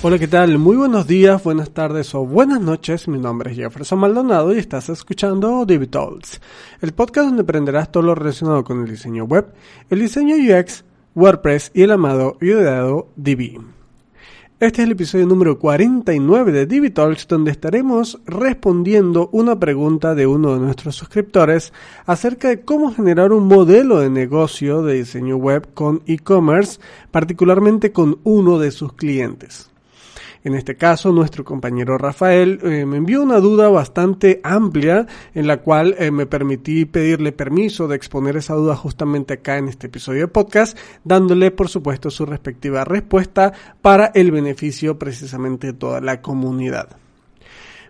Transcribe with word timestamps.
Hola, 0.00 0.16
¿qué 0.16 0.28
tal? 0.28 0.58
Muy 0.58 0.76
buenos 0.76 1.08
días, 1.08 1.42
buenas 1.42 1.72
tardes 1.72 2.14
o 2.14 2.24
buenas 2.24 2.60
noches. 2.60 3.08
Mi 3.08 3.18
nombre 3.18 3.50
es 3.50 3.56
Jefferson 3.56 3.98
Maldonado 3.98 4.54
y 4.54 4.58
estás 4.58 4.88
escuchando 4.90 5.66
Divi 5.66 5.90
el 6.80 6.92
podcast 6.92 7.26
donde 7.26 7.42
aprenderás 7.42 7.90
todo 7.90 8.04
lo 8.04 8.14
relacionado 8.14 8.62
con 8.62 8.80
el 8.80 8.88
diseño 8.88 9.24
web, 9.24 9.52
el 9.90 9.98
diseño 9.98 10.36
UX, 10.36 10.84
WordPress 11.16 11.72
y 11.74 11.82
el 11.82 11.90
amado 11.90 12.38
y 12.40 12.52
odiado 12.52 13.08
Divi. 13.16 13.58
Este 14.60 14.82
es 14.82 14.86
el 14.86 14.92
episodio 14.92 15.26
número 15.26 15.58
49 15.58 16.52
de 16.52 16.66
Divi 16.66 16.90
donde 16.90 17.50
estaremos 17.50 18.20
respondiendo 18.24 19.28
una 19.32 19.58
pregunta 19.58 20.14
de 20.14 20.28
uno 20.28 20.54
de 20.54 20.60
nuestros 20.60 20.94
suscriptores 20.94 21.72
acerca 22.06 22.46
de 22.46 22.60
cómo 22.60 22.94
generar 22.94 23.32
un 23.32 23.48
modelo 23.48 23.98
de 23.98 24.10
negocio 24.10 24.82
de 24.82 24.94
diseño 24.94 25.38
web 25.38 25.66
con 25.74 26.02
e-commerce, 26.06 26.78
particularmente 27.10 27.90
con 27.90 28.20
uno 28.22 28.60
de 28.60 28.70
sus 28.70 28.92
clientes. 28.92 29.68
En 30.48 30.54
este 30.54 30.76
caso, 30.76 31.12
nuestro 31.12 31.44
compañero 31.44 31.98
Rafael 31.98 32.58
eh, 32.62 32.86
me 32.86 32.96
envió 32.96 33.22
una 33.22 33.38
duda 33.38 33.68
bastante 33.68 34.40
amplia 34.42 35.06
en 35.34 35.46
la 35.46 35.58
cual 35.58 35.94
eh, 35.98 36.10
me 36.10 36.24
permití 36.24 36.86
pedirle 36.86 37.32
permiso 37.32 37.86
de 37.86 37.96
exponer 37.96 38.38
esa 38.38 38.54
duda 38.54 38.74
justamente 38.74 39.34
acá 39.34 39.58
en 39.58 39.68
este 39.68 39.88
episodio 39.88 40.20
de 40.20 40.28
podcast, 40.28 40.78
dándole 41.04 41.50
por 41.50 41.68
supuesto 41.68 42.10
su 42.10 42.24
respectiva 42.24 42.82
respuesta 42.84 43.52
para 43.82 44.06
el 44.14 44.30
beneficio 44.30 44.98
precisamente 44.98 45.66
de 45.66 45.72
toda 45.74 46.00
la 46.00 46.22
comunidad. 46.22 46.96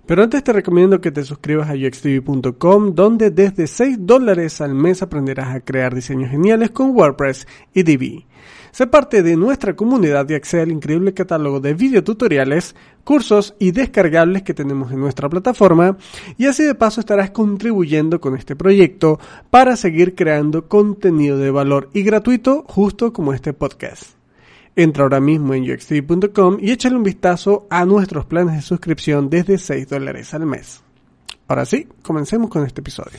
Pero 0.04 0.24
antes 0.24 0.42
te 0.42 0.52
recomiendo 0.52 1.00
que 1.00 1.12
te 1.12 1.22
suscribas 1.22 1.70
a 1.70 1.74
uxtv.com 1.74 2.92
donde 2.92 3.30
desde 3.30 3.68
6 3.68 3.98
dólares 4.00 4.60
al 4.60 4.74
mes 4.74 5.00
aprenderás 5.00 5.54
a 5.54 5.60
crear 5.60 5.94
diseños 5.94 6.32
geniales 6.32 6.70
con 6.70 6.90
WordPress 6.90 7.46
y 7.72 7.84
Divi. 7.84 8.26
Sé 8.70 8.86
parte 8.86 9.22
de 9.22 9.36
nuestra 9.36 9.74
comunidad 9.74 10.28
y 10.28 10.34
accede 10.34 10.62
al 10.62 10.72
increíble 10.72 11.14
catálogo 11.14 11.60
de 11.60 11.74
videotutoriales, 11.74 12.74
cursos 13.04 13.54
y 13.58 13.72
descargables 13.72 14.42
que 14.42 14.54
tenemos 14.54 14.92
en 14.92 15.00
nuestra 15.00 15.28
plataforma 15.28 15.96
y 16.36 16.46
así 16.46 16.64
de 16.64 16.74
paso 16.74 17.00
estarás 17.00 17.30
contribuyendo 17.30 18.20
con 18.20 18.36
este 18.36 18.56
proyecto 18.56 19.18
para 19.50 19.76
seguir 19.76 20.14
creando 20.14 20.68
contenido 20.68 21.38
de 21.38 21.50
valor 21.50 21.90
y 21.92 22.02
gratuito 22.02 22.64
justo 22.68 23.12
como 23.12 23.32
este 23.32 23.52
podcast. 23.52 24.18
Entra 24.76 25.02
ahora 25.02 25.20
mismo 25.20 25.54
en 25.54 25.68
uxtv.com 25.68 26.58
y 26.60 26.70
échale 26.70 26.96
un 26.96 27.02
vistazo 27.02 27.66
a 27.68 27.84
nuestros 27.84 28.26
planes 28.26 28.54
de 28.54 28.62
suscripción 28.62 29.28
desde 29.28 29.58
6 29.58 29.88
dólares 29.88 30.34
al 30.34 30.46
mes. 30.46 30.82
Ahora 31.48 31.64
sí, 31.64 31.88
comencemos 32.02 32.48
con 32.50 32.64
este 32.64 32.80
episodio. 32.80 33.18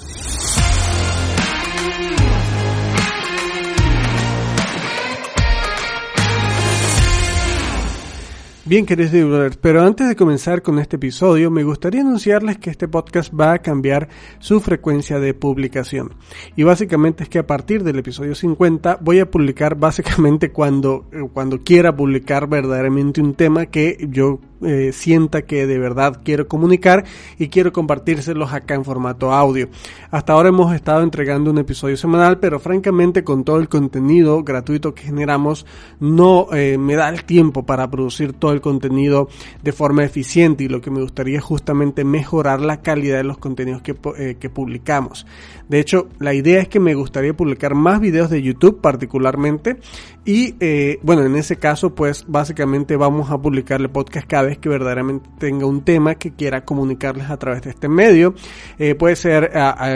Bien, 8.70 8.86
queridos 8.86 9.12
divulgadores, 9.12 9.58
pero 9.58 9.82
antes 9.82 10.08
de 10.08 10.16
comenzar 10.16 10.62
con 10.62 10.78
este 10.78 10.98
episodio, 10.98 11.50
me 11.50 11.64
gustaría 11.64 12.02
anunciarles 12.02 12.60
que 12.60 12.70
este 12.70 12.88
podcast 12.88 13.34
va 13.34 13.54
a 13.54 13.64
cambiar 13.64 14.10
su 14.38 14.60
frecuencia 14.60 15.20
de 15.20 15.34
publicación. 15.34 16.14
Y 16.56 16.62
básicamente 16.62 17.24
es 17.24 17.30
que 17.30 17.40
a 17.40 17.48
partir 17.48 17.84
del 17.84 17.98
episodio 17.98 18.36
50 18.36 19.00
voy 19.02 19.22
a 19.22 19.32
publicar 19.32 19.74
básicamente 19.74 20.52
cuando, 20.52 21.08
eh, 21.12 21.28
cuando 21.34 21.64
quiera 21.64 21.96
publicar 21.96 22.48
verdaderamente 22.48 23.22
un 23.22 23.34
tema 23.34 23.66
que 23.66 24.08
yo 24.08 24.40
eh, 24.62 24.92
sienta 24.92 25.44
que 25.44 25.66
de 25.66 25.80
verdad 25.80 26.20
quiero 26.22 26.50
comunicar 26.50 27.06
y 27.38 27.48
quiero 27.48 27.72
compartírselos 27.72 28.52
acá 28.52 28.76
en 28.76 28.84
formato 28.84 29.32
audio. 29.32 29.70
Hasta 30.12 30.34
ahora 30.34 30.50
hemos 30.50 30.76
estado 30.76 31.02
entregando 31.02 31.52
un 31.52 31.60
episodio 31.60 31.96
semanal, 31.96 32.40
pero 32.40 32.60
francamente 32.60 33.24
con 33.24 33.46
todo 33.46 33.58
el 33.58 33.70
contenido 33.70 34.44
gratuito 34.44 34.94
que 34.94 35.04
generamos 35.04 35.66
no 36.02 36.48
eh, 36.52 36.78
me 36.78 36.96
da 36.96 37.08
el 37.08 37.24
tiempo 37.24 37.66
para 37.66 37.90
producir 37.90 38.34
todo 38.34 38.52
el 38.52 38.58
contenido 38.61 39.30
de 39.64 39.71
forma 39.71 40.03
eficiente 40.03 40.64
y 40.64 40.67
lo 40.67 40.81
que 40.81 40.92
me 40.92 41.02
gustaría 41.02 41.37
es 41.37 41.43
justamente 41.43 42.03
mejorar 42.03 42.61
la 42.61 42.81
calidad 42.81 43.17
de 43.17 43.23
los 43.23 43.37
contenidos 43.37 43.81
que, 43.81 43.95
eh, 44.17 44.36
que 44.39 44.49
publicamos. 44.49 45.25
De 45.67 45.80
hecho, 45.80 46.08
la 46.20 46.33
idea 46.33 46.61
es 46.61 46.67
que 46.67 46.80
me 46.80 46.95
gustaría 46.95 47.33
publicar 47.36 47.75
más 47.75 47.99
videos 47.99 48.30
de 48.30 48.42
YouTube 48.42 48.81
particularmente 48.81 49.77
y 50.25 50.55
bueno, 51.02 51.23
en 51.23 51.36
ese 51.36 51.55
caso 51.55 51.95
pues 51.95 52.25
básicamente 52.27 52.95
vamos 52.95 53.31
a 53.31 53.37
publicarle 53.37 53.89
podcast 53.89 54.27
cada 54.27 54.43
vez 54.43 54.58
que 54.58 54.70
verdaderamente 54.70 55.30
tenga 55.39 55.65
un 55.65 55.81
tema 55.81 56.15
que 56.15 56.31
quiera 56.31 56.65
comunicarles 56.65 57.30
a 57.30 57.37
través 57.37 57.61
de 57.61 57.71
este 57.71 57.87
medio. 57.87 58.33
Eh, 58.77 58.95
puede 58.95 59.15
ser 59.15 59.52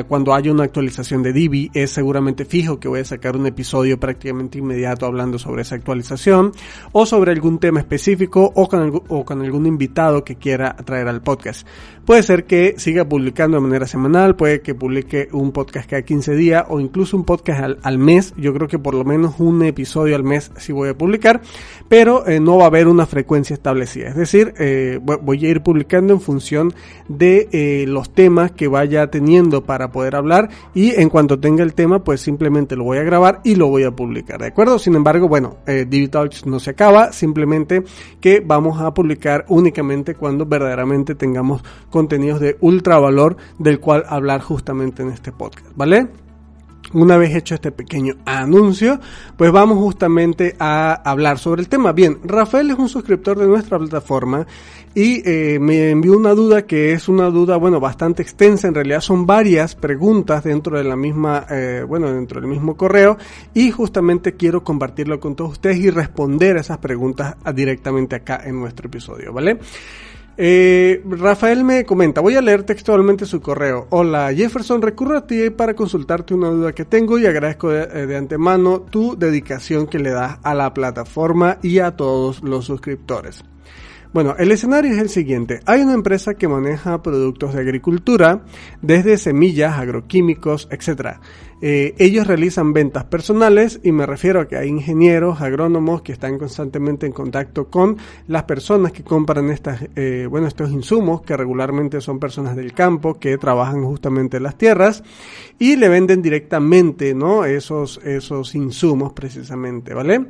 cuando 0.08 0.34
haya 0.34 0.52
una 0.52 0.64
actualización 0.64 1.24
de 1.24 1.34
Divi, 1.34 1.70
es 1.74 1.92
seguramente 1.92 2.46
fijo 2.46 2.80
que 2.80 2.88
voy 2.88 3.02
a 3.02 3.06
sacar 3.06 3.36
un 3.36 3.46
episodio 3.46 4.00
prácticamente 4.00 4.58
inmediato 4.58 5.06
hablando 5.06 5.38
sobre 5.38 5.62
esa 5.62 5.76
actualización 5.76 6.52
o 6.92 7.06
sobre 7.06 7.32
algún 7.32 7.60
tema 7.60 7.80
específico 7.80 8.52
o 8.56 8.68
con, 8.68 9.04
o 9.08 9.26
con 9.26 9.42
algún 9.42 9.66
invitado 9.66 10.24
que 10.24 10.36
quiera 10.36 10.76
traer 10.76 11.08
al 11.08 11.22
podcast. 11.22 11.68
Puede 12.06 12.22
ser 12.22 12.44
que 12.46 12.76
siga 12.78 13.08
publicando 13.08 13.56
de 13.58 13.62
manera 13.62 13.88
semanal, 13.88 14.36
puede 14.36 14.62
que 14.62 14.76
publique 14.76 15.30
un 15.32 15.54
podcast 15.54 15.90
cada 15.90 16.02
15 16.02 16.36
días 16.36 16.66
o 16.68 16.82
incluso 16.82 17.16
un 17.16 17.24
podcast 17.24 17.78
al, 17.82 17.98
mes. 17.98 18.34
Yo 18.36 18.54
creo 18.54 18.68
que 18.68 18.78
por 18.78 18.94
lo 18.94 19.06
menos 19.06 19.40
un 19.40 19.64
episodio 19.64 20.18
al 20.18 20.24
mes 20.24 20.52
sí 20.58 20.74
voy 20.74 20.90
a 20.90 20.98
publicar, 20.98 21.42
pero 21.88 22.28
eh, 22.28 22.42
no 22.42 22.58
va 22.58 22.66
a 22.66 22.68
haber 22.68 22.90
una 22.90 23.06
frecuencia 23.06 23.54
establecida. 23.54 24.10
Es 24.10 24.18
decir, 24.18 24.54
eh, 24.60 25.00
voy 25.02 25.46
a 25.46 25.50
ir 25.50 25.62
publicando 25.62 26.14
en 26.14 26.20
función 26.20 26.74
de 27.08 27.48
eh, 27.54 27.86
los 27.88 28.14
temas 28.14 28.52
que 28.52 28.68
vaya 28.68 29.08
teniendo 29.08 29.64
para 29.64 29.92
poder 29.92 30.16
hablar 30.16 30.50
y 30.74 30.92
en 31.00 31.10
cuanto 31.10 31.40
tenga 31.40 31.64
el 31.64 31.74
tema, 31.74 32.04
pues 32.04 32.20
simplemente 32.20 32.76
lo 32.76 32.84
voy 32.84 32.98
a 32.98 33.04
grabar 33.04 33.40
y 33.46 33.56
lo 33.56 33.68
voy 33.68 33.84
a 33.84 33.92
publicar. 33.92 34.42
¿De 34.42 34.48
acuerdo? 34.48 34.78
Sin 34.78 34.96
embargo, 34.96 35.30
bueno, 35.30 35.58
eh, 35.68 35.86
no 36.46 36.60
se 36.60 36.70
acaba, 36.70 37.14
simplemente 37.14 37.84
que 38.20 38.42
vamos 38.46 38.82
a 38.82 38.94
publicar 38.94 39.46
únicamente 39.48 40.16
cuando 40.16 40.46
verdaderamente 40.46 41.16
tengamos 41.16 41.64
contenidos 41.90 42.40
de 42.40 42.58
ultra 42.62 42.98
valor 43.00 43.38
del 43.60 43.80
cual 43.80 44.04
hablar 44.08 44.42
justamente 44.42 45.04
en 45.04 45.10
este 45.10 45.32
podcast, 45.32 45.68
¿vale? 45.76 46.08
Una 46.92 47.18
vez 47.18 47.34
hecho 47.34 47.56
este 47.56 47.72
pequeño 47.72 48.16
anuncio, 48.26 49.00
pues 49.36 49.52
vamos 49.52 49.80
justamente 49.80 50.56
a 50.60 50.94
hablar 51.10 51.40
sobre 51.40 51.62
el 51.62 51.70
tema. 51.70 51.92
Bien, 51.92 52.20
Rafael 52.24 52.70
es 52.70 52.78
un 52.78 52.90
suscriptor 52.90 53.40
de 53.40 53.48
nuestra 53.48 53.80
plataforma 53.80 54.46
y 54.94 55.28
eh, 55.28 55.58
me 55.60 55.90
envió 55.90 56.16
una 56.16 56.36
duda 56.36 56.68
que 56.68 56.92
es 56.92 57.08
una 57.08 57.32
duda, 57.32 57.58
bueno, 57.58 57.80
bastante 57.80 58.22
extensa. 58.22 58.68
En 58.68 58.76
realidad 58.76 59.02
son 59.02 59.26
varias 59.26 59.74
preguntas 59.74 60.44
dentro 60.44 60.78
de 60.78 60.84
la 60.84 60.96
misma, 60.96 61.48
eh, 61.50 61.84
bueno, 61.88 62.12
dentro 62.14 62.40
del 62.40 62.50
mismo 62.50 62.78
correo 62.78 63.18
y 63.56 63.72
justamente 63.72 64.34
quiero 64.34 64.64
compartirlo 64.64 65.20
con 65.20 65.36
todos 65.36 65.54
ustedes 65.54 65.78
y 65.78 65.90
responder 65.90 66.58
a 66.58 66.62
esas 66.62 66.78
preguntas 66.78 67.36
directamente 67.56 68.18
acá 68.18 68.42
en 68.46 68.60
nuestro 68.60 68.88
episodio, 68.88 69.34
¿vale? 69.34 69.58
Eh, 70.36 71.04
Rafael 71.06 71.64
me 71.64 71.86
comenta, 71.86 72.20
voy 72.20 72.36
a 72.36 72.42
leer 72.42 72.64
textualmente 72.64 73.26
su 73.26 73.40
correo. 73.40 73.88
Hola 73.92 74.34
Jefferson, 74.34 74.82
recurro 74.82 75.18
a 75.18 75.28
ti 75.28 75.52
para 75.52 75.76
consultarte 75.76 76.34
una 76.34 76.50
duda 76.50 76.74
que 76.74 76.86
tengo 76.86 77.20
y 77.20 77.28
agradezco 77.28 77.70
de, 77.70 77.84
eh, 77.84 78.08
de, 78.08 78.18
antemano 78.18 78.82
tu 78.82 79.16
dedicación 79.16 79.86
que 79.86 80.00
le 80.00 80.10
das 80.10 80.40
a 80.42 80.56
la 80.56 80.74
plataforma 80.74 81.60
y 81.62 81.80
a 81.80 81.96
todos 81.96 82.42
los 82.42 82.66
suscriptores. 82.66 83.44
Bueno, 84.14 84.36
el 84.38 84.52
escenario 84.52 84.92
es 84.92 85.00
el 85.00 85.10
siguiente. 85.10 85.62
Hay 85.66 85.82
una 85.82 85.96
empresa 85.96 86.36
que 86.36 86.48
maneja 86.48 87.02
productos 87.02 87.56
de 87.56 87.62
agricultura, 87.62 88.46
desde 88.80 89.18
semillas, 89.18 89.80
agroquímicos, 89.80 90.68
etc. 90.70 91.18
Eh, 91.66 91.96
ellos 91.98 92.28
realizan 92.28 92.74
ventas 92.74 93.06
personales 93.06 93.80
y 93.84 93.92
me 93.92 94.06
refiero 94.06 94.42
a 94.42 94.48
que 94.48 94.58
hay 94.58 94.68
ingenieros, 94.68 95.42
agrónomos 95.42 96.02
que 96.04 96.12
están 96.12 96.38
constantemente 96.38 97.06
en 97.08 97.14
contacto 97.14 97.70
con 97.70 97.98
las 98.28 98.44
personas 98.44 98.92
que 98.92 99.02
compran 99.02 99.50
estas, 99.50 99.82
eh, 99.96 100.28
bueno, 100.30 100.46
estos 100.46 100.72
insumos 100.72 101.22
que 101.22 101.38
regularmente 101.38 102.02
son 102.02 102.20
personas 102.20 102.56
del 102.56 102.74
campo 102.74 103.14
que 103.18 103.38
trabajan 103.38 103.84
justamente 103.84 104.38
en 104.38 104.44
las 104.44 104.58
tierras 104.58 105.04
y 105.58 105.78
le 105.78 105.88
venden 105.88 106.22
directamente, 106.22 107.16
¿no? 107.16 107.46
Esos, 107.46 108.00
esos 108.04 108.54
insumos 108.56 109.14
precisamente, 109.14 109.94
¿vale? 109.94 110.28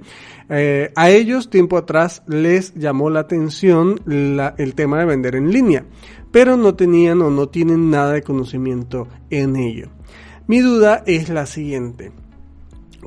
Eh, 0.49 0.91
a 0.95 1.09
ellos 1.09 1.49
tiempo 1.49 1.77
atrás 1.77 2.21
les 2.27 2.75
llamó 2.75 3.09
la 3.09 3.21
atención 3.21 3.72
el 4.05 4.73
tema 4.75 4.99
de 4.99 5.05
vender 5.05 5.35
en 5.35 5.51
línea, 5.51 5.85
pero 6.31 6.57
no 6.57 6.75
tenían 6.75 7.21
o 7.21 7.29
no 7.29 7.49
tienen 7.49 7.89
nada 7.89 8.13
de 8.13 8.23
conocimiento 8.23 9.07
en 9.29 9.55
ello. 9.55 9.89
Mi 10.47 10.59
duda 10.59 11.03
es 11.05 11.29
la 11.29 11.45
siguiente. 11.45 12.11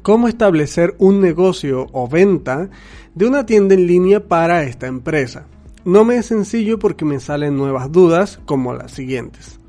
¿Cómo 0.02 0.28
establecer 0.28 0.94
un 0.98 1.20
negocio 1.20 1.86
o 1.92 2.08
venta 2.08 2.70
de 3.14 3.26
una 3.26 3.46
tienda 3.46 3.74
en 3.74 3.86
línea 3.86 4.20
para 4.20 4.62
esta 4.62 4.86
empresa? 4.86 5.46
No 5.84 6.04
me 6.04 6.16
es 6.16 6.26
sencillo 6.26 6.78
porque 6.78 7.04
me 7.04 7.20
salen 7.20 7.56
nuevas 7.56 7.90
dudas 7.92 8.40
como 8.44 8.74
las 8.74 8.92
siguientes. 8.92 9.60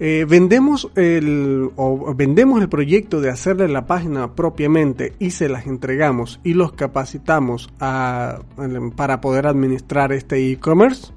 Eh, 0.00 0.26
vendemos, 0.28 0.90
el, 0.94 1.70
o 1.74 2.14
vendemos 2.14 2.62
el 2.62 2.68
proyecto 2.68 3.20
de 3.20 3.30
hacerle 3.30 3.68
la 3.68 3.86
página 3.86 4.34
propiamente 4.34 5.14
y 5.18 5.30
se 5.30 5.48
las 5.48 5.66
entregamos 5.66 6.40
y 6.44 6.54
los 6.54 6.72
capacitamos 6.72 7.68
para 7.78 9.20
poder 9.20 9.46
administrar 9.46 10.12
este 10.12 10.52
e-commerce. 10.52 11.12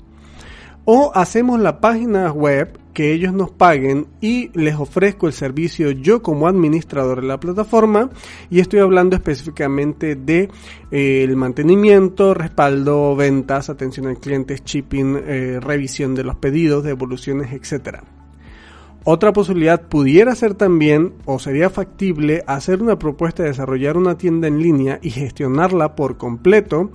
O 0.84 1.12
hacemos 1.14 1.60
la 1.60 1.80
página 1.80 2.32
web 2.32 2.80
que 2.94 3.14
ellos 3.14 3.34
nos 3.34 3.52
paguen 3.52 4.08
y 4.20 4.50
les 4.58 4.76
ofrezco 4.76 5.28
el 5.28 5.34
servicio 5.34 5.92
yo 5.92 6.24
como 6.24 6.48
administrador 6.48 7.22
de 7.22 7.28
la 7.28 7.40
plataforma 7.40 8.10
y 8.50 8.60
estoy 8.60 8.80
hablando 8.80 9.16
específicamente 9.16 10.16
de 10.16 10.50
eh, 10.90 11.24
el 11.24 11.36
mantenimiento, 11.38 12.34
respaldo, 12.34 13.16
ventas, 13.16 13.70
atención 13.70 14.08
al 14.08 14.20
cliente, 14.20 14.60
shipping, 14.66 15.18
eh, 15.26 15.60
revisión 15.62 16.16
de 16.16 16.24
los 16.24 16.36
pedidos, 16.38 16.84
devoluciones, 16.84 17.54
etcétera. 17.54 18.04
Otra 19.04 19.34
posibilidad 19.34 19.82
pudiera 19.82 20.36
ser 20.36 20.54
también, 20.54 21.14
o 21.26 21.40
sería 21.40 21.72
factible, 21.72 22.44
hacer 22.46 22.84
una 22.84 23.00
propuesta 23.00 23.42
de 23.42 23.50
desarrollar 23.50 23.98
una 23.98 24.16
tienda 24.16 24.48
en 24.48 24.62
línea 24.62 25.00
y 25.02 25.10
gestionarla 25.10 25.96
por 25.96 26.18
completo. 26.18 26.92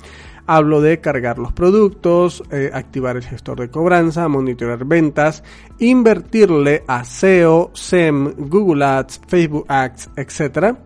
Hablo 0.46 0.80
de 0.80 1.00
cargar 1.00 1.40
los 1.40 1.52
productos, 1.52 2.44
eh, 2.52 2.70
activar 2.72 3.16
el 3.16 3.24
gestor 3.24 3.58
de 3.58 3.70
cobranza, 3.70 4.28
monitorear 4.28 4.84
ventas, 4.84 5.42
invertirle 5.80 6.84
a 6.86 7.04
SEO, 7.04 7.72
SEM, 7.74 8.34
Google 8.38 8.84
Ads, 8.84 9.22
Facebook 9.26 9.64
Ads, 9.66 10.10
etc. 10.14 10.76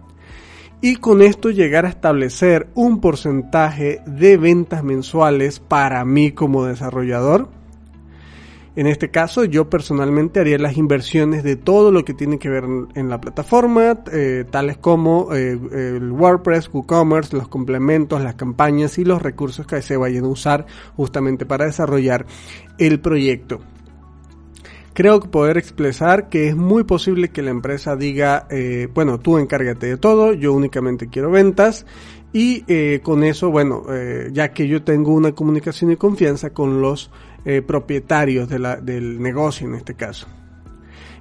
Y 0.80 0.96
con 0.96 1.20
esto 1.20 1.50
llegar 1.50 1.84
a 1.84 1.90
establecer 1.90 2.68
un 2.74 3.02
porcentaje 3.02 4.00
de 4.06 4.38
ventas 4.38 4.82
mensuales 4.82 5.60
para 5.60 6.02
mí 6.06 6.32
como 6.32 6.64
desarrollador 6.64 7.59
en 8.76 8.86
este 8.86 9.10
caso, 9.10 9.44
yo 9.44 9.68
personalmente 9.68 10.38
haría 10.38 10.56
las 10.56 10.76
inversiones 10.76 11.42
de 11.42 11.56
todo 11.56 11.90
lo 11.90 12.04
que 12.04 12.14
tiene 12.14 12.38
que 12.38 12.48
ver 12.48 12.64
en 12.94 13.08
la 13.08 13.20
plataforma, 13.20 13.98
eh, 14.12 14.44
tales 14.48 14.78
como 14.78 15.34
eh, 15.34 15.58
el 15.72 16.12
WordPress, 16.12 16.70
WooCommerce, 16.72 17.36
los 17.36 17.48
complementos, 17.48 18.22
las 18.22 18.36
campañas 18.36 18.96
y 18.98 19.04
los 19.04 19.20
recursos 19.20 19.66
que 19.66 19.82
se 19.82 19.96
vayan 19.96 20.24
a 20.24 20.28
usar 20.28 20.66
justamente 20.96 21.46
para 21.46 21.66
desarrollar 21.66 22.26
el 22.78 23.00
proyecto. 23.00 23.58
Creo 24.92 25.18
poder 25.18 25.56
expresar 25.56 26.28
que 26.28 26.48
es 26.48 26.56
muy 26.56 26.84
posible 26.84 27.30
que 27.30 27.42
la 27.42 27.50
empresa 27.50 27.96
diga, 27.96 28.46
eh, 28.50 28.86
bueno, 28.94 29.18
tú 29.18 29.38
encárgate 29.38 29.86
de 29.86 29.96
todo, 29.96 30.32
yo 30.32 30.52
únicamente 30.52 31.08
quiero 31.08 31.30
ventas 31.30 31.86
y 32.32 32.62
con 33.00 33.24
eso, 33.24 33.50
bueno, 33.50 33.86
ya 34.30 34.52
que 34.52 34.68
yo 34.68 34.84
tengo 34.84 35.12
una 35.12 35.32
comunicación 35.32 35.90
y 35.90 35.96
confianza 35.96 36.50
con 36.50 36.80
los 36.80 37.10
eh, 37.44 37.62
propietarios 37.62 38.48
del 38.48 39.20
negocio 39.22 39.66
en 39.66 39.74
este 39.74 39.94
caso. 39.94 40.26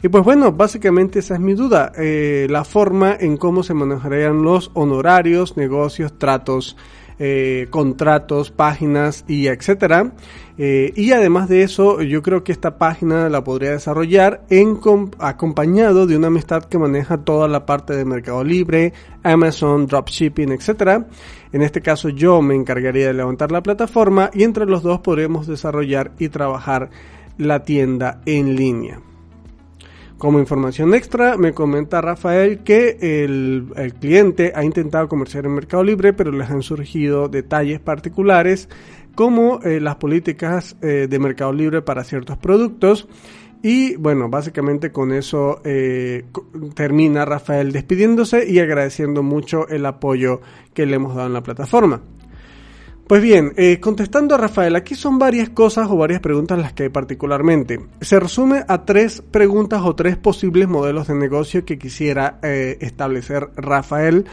Y 0.02 0.08
pues 0.08 0.24
bueno, 0.24 0.52
básicamente 0.52 1.20
esa 1.20 1.34
es 1.34 1.40
mi 1.40 1.54
duda, 1.54 1.92
eh, 1.98 2.48
la 2.50 2.64
forma 2.64 3.16
en 3.20 3.38
cómo 3.38 3.64
se 3.64 3.74
manejarían 3.74 4.44
los 4.44 4.72
honorarios, 4.74 5.58
negocios, 5.58 6.18
tratos, 6.18 6.78
eh, 7.20 7.68
contratos, 7.70 8.50
páginas 8.50 9.26
y 9.28 9.48
etcétera. 9.48 10.14
y 10.58 11.12
además 11.12 11.48
de 11.48 11.64
eso, 11.64 12.02
yo 12.02 12.22
creo 12.22 12.44
que 12.44 12.52
esta 12.52 12.78
página 12.78 13.30
la 13.30 13.46
podría 13.46 13.72
desarrollar 13.72 14.42
en 14.50 14.78
acompañado 15.20 16.06
de 16.06 16.18
una 16.18 16.28
amistad 16.28 16.66
que 16.66 16.78
maneja 16.78 17.18
toda 17.18 17.48
la 17.48 17.66
parte 17.66 17.96
de 17.96 18.04
Mercado 18.04 18.44
Libre, 18.44 18.92
Amazon, 19.24 19.86
Dropshipping, 19.86 20.52
etcétera 20.52 21.08
en 21.52 21.62
este 21.62 21.82
caso 21.82 22.10
yo 22.10 22.42
me 22.42 22.56
encargaría 22.56 23.08
de 23.08 23.14
levantar 23.14 23.52
la 23.52 23.64
plataforma 23.64 24.30
y 24.34 24.44
entre 24.44 24.66
los 24.66 24.84
dos 24.84 25.00
podremos 25.00 25.48
desarrollar 25.48 26.12
y 26.20 26.30
trabajar 26.30 26.90
la 27.38 27.64
tienda 27.64 28.22
en 28.26 28.56
línea. 28.56 29.00
Como 30.20 30.38
información 30.38 30.94
extra, 30.94 31.38
me 31.38 31.54
comenta 31.54 32.02
Rafael 32.02 32.60
que 32.60 32.98
el, 33.24 33.94
cliente 34.02 34.52
ha 34.54 34.66
intentado 34.66 35.08
comerciar 35.08 35.46
en 35.46 35.56
Mercado 35.56 35.82
Libre, 35.82 36.12
pero 36.12 36.32
les 36.32 36.50
han 36.50 36.62
surgido 36.62 37.30
detalles 37.30 37.80
particulares 37.80 38.68
como 39.16 39.62
eh, 39.62 39.80
las 39.80 39.96
políticas 39.96 40.76
eh, 40.82 41.08
de 41.10 41.20
Mercado 41.20 41.54
Libre 41.54 41.82
para 41.82 42.04
ciertos 42.04 42.38
productos 42.38 43.08
y 43.62 43.96
bueno, 43.98 44.30
básicamente 44.30 44.92
con 44.92 45.12
eso 45.12 45.62
eh, 45.66 46.26
termina 46.76 47.26
Rafael 47.26 47.72
despidiéndose 47.72 48.50
y 48.50 48.60
agradeciendo 48.60 49.22
mucho 49.22 49.68
el 49.68 49.86
apoyo 49.86 50.42
que 50.74 50.86
le 50.86 50.96
hemos 50.96 51.16
dado 51.16 51.28
en 51.28 51.34
la 51.34 51.44
plataforma. 51.44 52.02
Pues 53.10 53.24
bien, 53.24 53.54
eh, 53.58 53.80
contestando 53.80 54.36
a 54.36 54.38
Rafael, 54.38 54.76
aquí 54.76 54.94
son 54.94 55.18
varias 55.18 55.50
cosas 55.50 55.90
o 55.90 55.98
varias 55.98 56.22
preguntas 56.22 56.60
las 56.60 56.74
que 56.74 56.84
hay 56.84 56.90
particularmente. 56.90 57.80
Se 58.02 58.20
resume 58.20 58.64
a 58.68 58.86
tres 58.86 59.24
preguntas 59.24 59.82
o 59.84 59.96
tres 59.96 60.16
posibles 60.16 60.68
modelos 60.68 61.08
de 61.08 61.16
negocio 61.16 61.66
que 61.66 61.80
quisiera 61.80 62.40
eh, 62.44 62.78
establecer 62.82 63.50
Rafael 63.56 64.26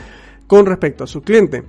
con 0.47 0.67
respecto 0.67 1.05
a 1.05 1.07
su 1.07 1.23
cliente. 1.23 1.65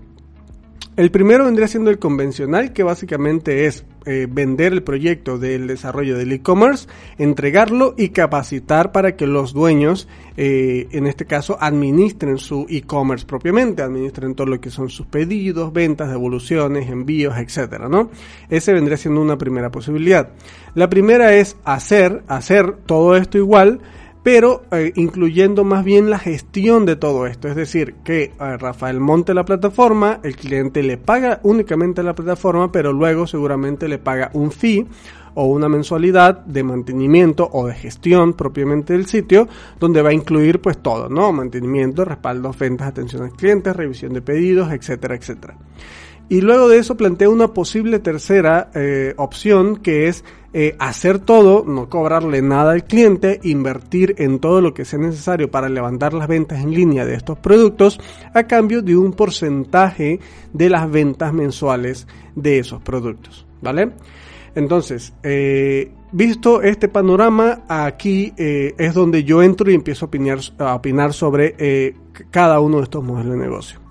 El 0.97 1.11
primero 1.11 1.45
vendría 1.45 1.67
siendo 1.67 1.91
el 1.91 1.99
convencional, 1.99 2.73
que 2.73 2.81
básicamente 2.81 3.67
es 3.67 3.85
eh, 4.07 4.25
vender 4.27 4.73
el 4.73 4.81
proyecto 4.81 5.37
del 5.37 5.67
desarrollo 5.67 6.17
del 6.17 6.31
e-commerce, 6.31 6.87
entregarlo 7.19 7.93
y 7.95 8.09
capacitar 8.09 8.91
para 8.91 9.15
que 9.15 9.27
los 9.27 9.53
dueños, 9.53 10.07
eh, 10.37 10.87
en 10.89 11.05
este 11.05 11.25
caso, 11.25 11.55
administren 11.61 12.39
su 12.39 12.65
e-commerce 12.67 13.27
propiamente, 13.27 13.83
administren 13.83 14.33
todo 14.33 14.47
lo 14.47 14.59
que 14.59 14.71
son 14.71 14.89
sus 14.89 15.05
pedidos, 15.05 15.71
ventas, 15.71 16.09
devoluciones, 16.09 16.89
envíos, 16.89 17.37
etcétera, 17.37 17.87
¿no? 17.87 18.09
Ese 18.49 18.73
vendría 18.73 18.97
siendo 18.97 19.21
una 19.21 19.37
primera 19.37 19.69
posibilidad. 19.69 20.29
La 20.73 20.89
primera 20.89 21.35
es 21.35 21.57
hacer, 21.63 22.23
hacer 22.27 22.75
todo 22.87 23.15
esto 23.15 23.37
igual, 23.37 23.81
pero 24.27 24.63
eh, 24.73 24.91
incluyendo 24.95 25.63
más 25.63 25.85
bien 25.85 26.09
la 26.09 26.19
gestión 26.19 26.85
de 26.85 26.97
todo 26.97 27.27
esto. 27.27 27.47
Es 27.47 27.55
decir, 27.55 27.95
que 28.03 28.33
Rafael 28.37 28.99
monte 28.99 29.33
la 29.33 29.45
plataforma, 29.45 30.19
el 30.21 30.35
cliente 30.35 30.83
le 30.83 30.97
paga 30.97 31.39
únicamente 31.43 32.03
la 32.03 32.13
plataforma, 32.13 32.69
pero 32.69 32.91
luego 32.91 33.25
seguramente 33.25 33.87
le 33.87 33.99
paga 33.99 34.29
un 34.33 34.51
fee 34.51 34.85
o 35.35 35.45
una 35.45 35.69
mensualidad 35.69 36.39
de 36.39 36.61
mantenimiento 36.61 37.47
o 37.53 37.67
de 37.67 37.75
gestión 37.75 38.33
propiamente 38.33 38.91
del 38.91 39.05
sitio, 39.05 39.47
donde 39.79 40.01
va 40.01 40.09
a 40.09 40.13
incluir 40.13 40.59
pues 40.59 40.77
todo, 40.79 41.07
¿no? 41.07 41.31
Mantenimiento, 41.31 42.03
respaldo, 42.03 42.51
ventas, 42.59 42.89
atención 42.89 43.23
al 43.23 43.31
cliente, 43.31 43.71
revisión 43.71 44.11
de 44.11 44.21
pedidos, 44.21 44.73
etcétera, 44.73 45.15
etcétera. 45.15 45.55
Y 46.29 46.41
luego 46.41 46.67
de 46.67 46.77
eso 46.79 46.97
plantea 46.97 47.29
una 47.29 47.53
posible 47.53 47.99
tercera 47.99 48.69
eh, 48.75 49.13
opción 49.15 49.77
que 49.77 50.07
es 50.07 50.25
eh, 50.53 50.75
hacer 50.77 51.19
todo, 51.19 51.63
no 51.65 51.87
cobrarle 51.87 52.41
nada 52.41 52.73
al 52.73 52.83
cliente, 52.83 53.39
invertir 53.43 54.15
en 54.17 54.39
todo 54.39 54.59
lo 54.59 54.73
que 54.73 54.83
sea 54.83 54.99
necesario 54.99 55.49
para 55.49 55.69
levantar 55.69 56.13
las 56.13 56.27
ventas 56.27 56.59
en 56.59 56.71
línea 56.71 57.05
de 57.05 57.15
estos 57.15 57.37
productos 57.37 57.99
a 58.33 58.43
cambio 58.43 58.81
de 58.81 58.97
un 58.97 59.13
porcentaje 59.13 60.19
de 60.51 60.69
las 60.69 60.89
ventas 60.91 61.31
mensuales 61.31 62.07
de 62.35 62.59
esos 62.59 62.81
productos. 62.81 63.45
¿Vale? 63.61 63.91
Entonces, 64.53 65.13
eh, 65.23 65.91
visto 66.11 66.61
este 66.61 66.89
panorama, 66.89 67.63
aquí 67.67 68.33
es 68.37 68.93
donde 68.93 69.23
yo 69.23 69.41
entro 69.41 69.71
y 69.71 69.75
empiezo 69.75 70.05
a 70.05 70.07
opinar, 70.07 70.39
a 70.57 70.75
opinar 70.75 71.13
sobre 71.13 71.93
cada 72.31 72.59
uno 72.59 72.77
de 72.77 72.83
estos 72.83 73.03
modelos 73.03 73.33
de 73.33 73.39
negocio. 73.39 73.86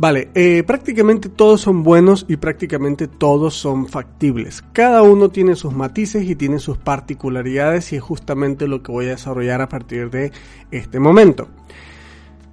Vale, 0.00 0.30
eh, 0.34 0.62
prácticamente 0.62 1.28
todos 1.28 1.60
son 1.60 1.82
buenos 1.82 2.24
y 2.26 2.38
prácticamente 2.38 3.06
todos 3.06 3.52
son 3.52 3.86
factibles. 3.86 4.64
Cada 4.72 5.02
uno 5.02 5.28
tiene 5.28 5.56
sus 5.56 5.74
matices 5.74 6.24
y 6.24 6.34
tiene 6.36 6.58
sus 6.58 6.78
particularidades 6.78 7.92
y 7.92 7.96
es 7.96 8.02
justamente 8.02 8.66
lo 8.66 8.82
que 8.82 8.92
voy 8.92 9.08
a 9.08 9.10
desarrollar 9.10 9.60
a 9.60 9.68
partir 9.68 10.08
de 10.08 10.32
este 10.70 10.98
momento. 10.98 11.48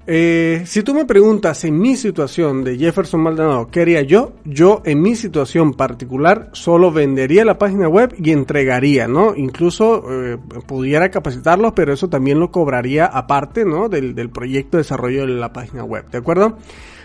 Eh, 0.06 0.64
si 0.66 0.84
tú 0.84 0.94
me 0.94 1.06
preguntas 1.06 1.64
en 1.64 1.80
mi 1.80 1.96
situación 1.96 2.66
de 2.66 2.78
Jefferson 2.78 3.22
Maldonado, 3.22 3.70
¿qué 3.72 3.80
haría 3.80 4.02
yo? 4.02 4.34
Yo 4.44 4.82
en 4.84 5.02
mi 5.02 5.16
situación 5.16 5.74
particular 5.74 6.50
solo 6.52 6.92
vendería 6.92 7.46
la 7.46 7.58
página 7.58 7.88
web 7.88 8.14
y 8.22 8.32
entregaría, 8.32 9.08
¿no? 9.08 9.34
Incluso 9.38 10.04
eh, 10.12 10.38
pudiera 10.66 11.10
capacitarlos, 11.12 11.72
pero 11.72 11.94
eso 11.94 12.10
también 12.10 12.42
lo 12.42 12.52
cobraría 12.52 13.06
aparte, 13.06 13.64
¿no? 13.64 13.88
Del, 13.88 14.16
del 14.16 14.30
proyecto 14.32 14.76
de 14.76 14.84
desarrollo 14.84 15.22
de 15.22 15.28
la 15.28 15.54
página 15.54 15.86
web, 15.86 16.10
¿de 16.12 16.18
acuerdo? 16.18 16.58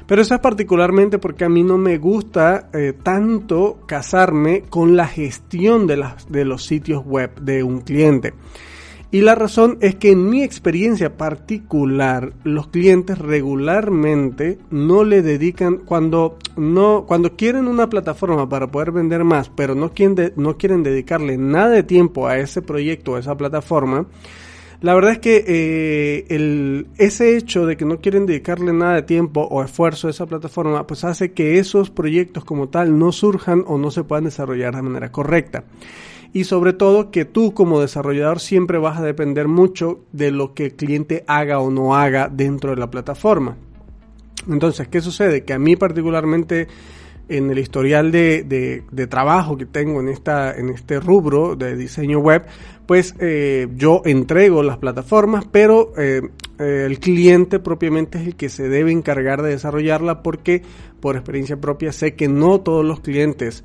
Pero 0.07 0.23
eso 0.23 0.35
es 0.35 0.41
particularmente 0.41 1.19
porque 1.19 1.45
a 1.45 1.49
mí 1.49 1.63
no 1.63 1.79
me 1.79 1.99
gusta 1.99 2.69
eh, 2.73 2.93
tanto 3.03 3.81
casarme 3.87 4.63
con 4.69 4.97
la 4.97 5.07
gestión 5.07 5.87
de, 5.87 6.05
de 6.29 6.45
los 6.45 6.65
sitios 6.65 7.05
web 7.05 7.35
de 7.41 7.63
un 7.63 7.81
cliente. 7.81 8.35
Y 9.13 9.21
la 9.21 9.35
razón 9.35 9.77
es 9.83 9.97
que 9.97 10.13
en 10.13 10.31
mi 10.31 10.43
experiencia 10.43 11.19
particular, 11.19 12.33
los 12.45 12.69
clientes 12.69 13.19
regularmente 13.19 14.59
no 14.71 15.05
le 15.05 15.21
dedican 15.21 15.77
cuando 15.85 16.39
no 16.57 17.05
cuando 17.07 17.37
quieren 17.37 17.69
una 17.69 17.91
plataforma 17.91 18.49
para 18.49 18.69
poder 18.69 18.91
vender 18.91 19.23
más, 19.23 19.51
pero 19.51 19.75
no 19.75 19.93
quieren 19.93 20.33
no 20.37 20.57
quieren 20.57 20.83
dedicarle 20.83 21.37
nada 21.37 21.69
de 21.69 21.83
tiempo 21.83 22.27
a 22.27 22.39
ese 22.39 22.63
proyecto, 22.63 23.15
a 23.15 23.21
esa 23.21 23.37
plataforma. 23.37 24.07
La 24.83 24.95
verdad 24.95 25.13
es 25.13 25.19
que 25.21 25.45
eh, 25.47 26.85
ese 26.99 27.37
hecho 27.37 27.67
de 27.67 27.77
que 27.77 27.85
no 27.85 28.01
quieren 28.01 28.27
dedicarle 28.27 28.73
nada 28.73 28.97
de 28.97 29.03
tiempo 29.03 29.43
o 29.43 29.63
esfuerzo 29.63 30.09
a 30.09 30.11
esa 30.11 30.27
plataforma, 30.27 30.87
pues 30.89 31.05
hace 31.05 31.33
que 31.33 31.61
esos 31.61 31.91
proyectos 31.91 32.45
como 32.45 32.69
tal 32.69 32.99
no 32.99 33.13
surjan 33.13 33.65
o 33.69 33.79
no 33.79 33.93
se 33.93 34.03
puedan 34.03 34.25
desarrollar 34.25 34.75
de 34.75 34.83
manera 34.83 35.13
correcta 35.13 35.65
y 36.33 36.45
sobre 36.45 36.73
todo 36.73 37.11
que 37.11 37.25
tú 37.25 37.53
como 37.53 37.81
desarrollador 37.81 38.41
siempre 38.41 38.79
vas 38.79 38.99
a 38.99 39.05
depender 39.05 39.49
mucho 39.49 40.01
de 40.13 40.31
lo 40.31 40.55
que 40.55 40.67
el 40.67 40.75
cliente 40.75 41.25
haga 41.27 41.61
o 41.61 41.71
no 41.71 41.95
haga 41.95 42.29
dentro 42.29 42.71
de 42.71 42.79
la 42.79 42.91
plataforma. 42.91 43.57
Entonces, 44.49 44.89
¿qué 44.89 45.01
sucede? 45.01 45.45
Que 45.45 45.53
a 45.53 45.59
mí 45.59 45.77
particularmente 45.77 46.69
en 47.37 47.51
el 47.51 47.59
historial 47.59 48.13
de, 48.13 48.85
trabajo 49.09 49.57
que 49.57 49.67
tengo 49.67 50.01
en, 50.01 50.09
esta, 50.09 50.55
en 50.55 50.69
este 50.69 51.01
rubro 51.01 51.57
de 51.57 51.77
diseño 51.77 52.19
web, 52.19 52.45
pues 52.87 53.15
eh, 53.21 53.69
yo 53.77 54.03
entrego 54.05 54.63
las 54.63 54.79
plataformas, 54.79 55.47
pero 55.51 55.93
eh, 55.97 56.21
eh, 56.59 56.85
el 56.87 56.99
cliente 56.99 57.59
propiamente 57.59 58.19
es 58.19 58.27
el 58.27 58.37
que 58.37 58.49
se 58.49 58.69
debe 58.69 58.93
encargar 58.93 59.41
de 59.43 59.51
desarrollarla 59.51 60.23
porque 60.23 60.63
por 61.01 61.17
experiencia 61.17 61.57
propia 61.57 61.93
sé 61.93 62.15
que 62.15 62.29
no 62.29 62.61
todos 62.61 62.85
los 62.85 63.01
clientes 63.01 63.65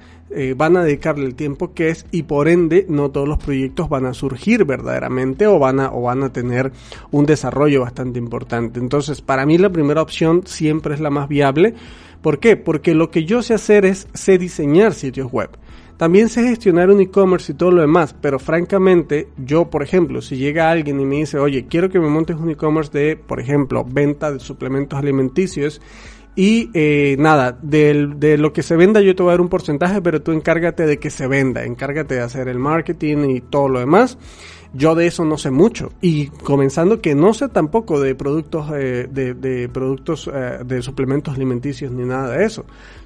van 0.58 0.76
a 0.76 0.84
dedicarle 0.84 1.26
el 1.26 1.36
tiempo 1.36 1.74
que 1.74 1.88
es 1.88 2.06
y 2.12 2.24
por 2.24 2.50
ende 2.50 2.86
no 2.90 3.12
todos 3.12 3.30
los 3.30 3.38
proyectos 3.38 3.88
van 3.88 4.06
a 4.06 4.14
surgir 4.14 4.66
verdaderamente 4.66 5.48
o 5.48 5.58
van 5.58 5.80
a 5.80 6.34
tener 6.34 6.74
un 7.12 7.26
desarrollo 7.26 7.82
bastante 7.82 8.20
importante. 8.20 8.82
Entonces, 8.82 9.22
para 9.22 9.46
mí 9.46 9.58
la 9.58 9.70
primera 9.70 10.02
opción 10.02 10.42
siempre 10.46 10.96
es 10.96 11.00
la 11.00 11.12
más 11.12 11.30
viable 11.30 11.76
¿Por 12.22 12.40
qué? 12.40 12.58
Porque 12.58 12.94
lo 12.94 13.12
que 13.12 13.26
yo 13.26 13.42
sé 13.42 13.54
hacer 13.54 13.86
es 13.86 14.08
sé 14.14 14.38
diseñar 14.38 14.94
sitios 14.94 15.32
web. 15.32 15.50
También 15.98 16.30
sé 16.30 16.44
gestionar 16.44 16.92
un 16.92 17.02
e-commerce 17.02 17.52
y 17.52 17.56
todo 17.56 17.72
lo 17.72 17.82
demás, 17.82 18.16
pero 18.22 18.38
francamente, 18.38 19.30
yo, 19.38 19.72
por 19.72 19.82
ejemplo, 19.82 20.22
si 20.22 20.38
llega 20.38 20.70
alguien 20.70 21.00
y 21.00 21.06
me 21.06 21.16
dice, 21.18 21.40
oye, 21.40 21.66
quiero 21.66 21.90
que 21.90 22.00
me 22.00 22.08
montes 22.08 22.36
un 22.36 22.52
e-commerce 22.52 22.92
de, 22.96 23.16
por 23.18 23.40
ejemplo, 23.40 23.84
venta 23.84 24.32
de 24.32 24.40
suplementos 24.40 25.00
alimenticios, 25.00 25.82
y 26.36 26.70
eh, 26.76 27.16
nada, 27.18 27.58
de 27.60 28.38
lo 28.38 28.54
que 28.54 28.62
se 28.62 28.76
venda 28.76 29.02
yo 29.02 29.16
te 29.16 29.24
voy 29.24 29.32
a 29.32 29.34
dar 29.34 29.42
un 29.42 29.50
porcentaje, 29.50 30.04
pero 30.04 30.22
tú 30.22 30.34
encárgate 30.34 30.86
de 30.86 31.00
que 31.00 31.10
se 31.10 31.26
venda, 31.26 31.66
encárgate 31.66 32.14
de 32.14 32.22
hacer 32.22 32.48
el 32.48 32.60
marketing 32.60 33.30
y 33.32 33.42
todo 33.42 33.68
lo 33.68 33.80
demás. 33.80 34.20
Yo 34.74 34.96
de 34.96 35.08
eso 35.08 35.26
no 35.26 35.38
sé 35.38 35.52
mucho. 35.52 35.92
Y 36.02 36.28
comenzando 36.28 37.02
que 37.02 37.16
no 37.16 37.34
sé 37.34 37.50
tampoco 37.50 38.00
de 38.00 38.16
productos, 38.16 38.68
eh, 38.76 39.08
de, 39.10 39.70
productos 39.70 40.30
eh, 40.34 40.60
de 40.66 40.82
suplementos 40.82 41.36
alimenticios 41.36 41.92
ni 41.92 42.06
nada 42.06 42.38
de 42.38 42.46
eso. 42.46 42.66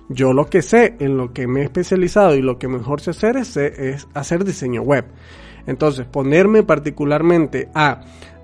Yo 0.10 0.34
lo 0.34 0.48
que 0.48 0.62
sé, 0.62 0.96
en 1.00 1.18
lo 1.18 1.34
que 1.34 1.48
me 1.48 1.62
he 1.62 1.64
especializado 1.64 2.36
y 2.36 2.42
lo 2.42 2.58
que 2.58 2.68
mejor 2.68 3.02
sé 3.02 3.12
hacer 3.12 3.38
es, 3.38 3.56
es 3.58 4.08
hacer 4.14 4.44
diseño 4.44 4.82
web. 4.82 5.06
Entonces, 5.68 6.06
ponerme 6.06 6.64
particularmente 6.64 7.70
a 7.74 8.02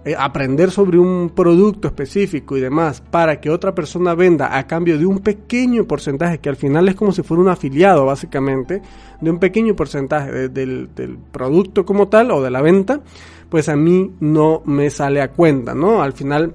eh, 0.07 0.15
aprender 0.17 0.71
sobre 0.71 0.97
un 0.97 1.31
producto 1.35 1.89
específico 1.89 2.55
y 2.55 2.61
demás 2.61 3.01
para 3.01 3.41
que 3.41 3.49
otra 3.49 3.75
persona 3.75 4.15
venda 4.15 4.57
a 4.57 4.65
cambio 4.65 4.97
de 4.97 5.05
un 5.05 5.19
pequeño 5.19 5.85
porcentaje, 5.85 6.39
que 6.39 6.47
al 6.47 6.55
final 6.55 6.87
es 6.87 6.95
como 6.95 7.11
si 7.11 7.23
fuera 7.23 7.43
un 7.43 7.49
afiliado 7.49 8.05
básicamente, 8.05 8.81
de 9.19 9.29
un 9.29 9.37
pequeño 9.37 9.75
porcentaje 9.75 10.49
del, 10.49 10.95
del 10.95 11.17
producto 11.17 11.85
como 11.85 12.07
tal 12.07 12.31
o 12.31 12.41
de 12.41 12.51
la 12.51 12.61
venta, 12.61 13.01
pues 13.49 13.67
a 13.67 13.75
mí 13.75 14.13
no 14.21 14.61
me 14.65 14.89
sale 14.89 15.21
a 15.21 15.31
cuenta, 15.31 15.75
¿no? 15.75 16.01
Al 16.01 16.13
final 16.13 16.53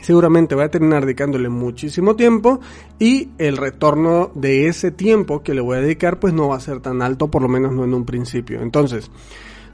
seguramente 0.00 0.54
voy 0.54 0.64
a 0.64 0.70
terminar 0.70 1.04
dedicándole 1.04 1.48
muchísimo 1.48 2.16
tiempo 2.16 2.60
y 2.98 3.30
el 3.38 3.56
retorno 3.56 4.30
de 4.34 4.66
ese 4.68 4.90
tiempo 4.90 5.42
que 5.42 5.54
le 5.54 5.60
voy 5.60 5.76
a 5.76 5.80
dedicar 5.80 6.18
pues 6.18 6.32
no 6.32 6.48
va 6.48 6.56
a 6.56 6.60
ser 6.60 6.80
tan 6.80 7.02
alto, 7.02 7.30
por 7.30 7.42
lo 7.42 7.48
menos 7.48 7.72
no 7.72 7.84
en 7.84 7.92
un 7.92 8.04
principio. 8.04 8.62
Entonces, 8.62 9.10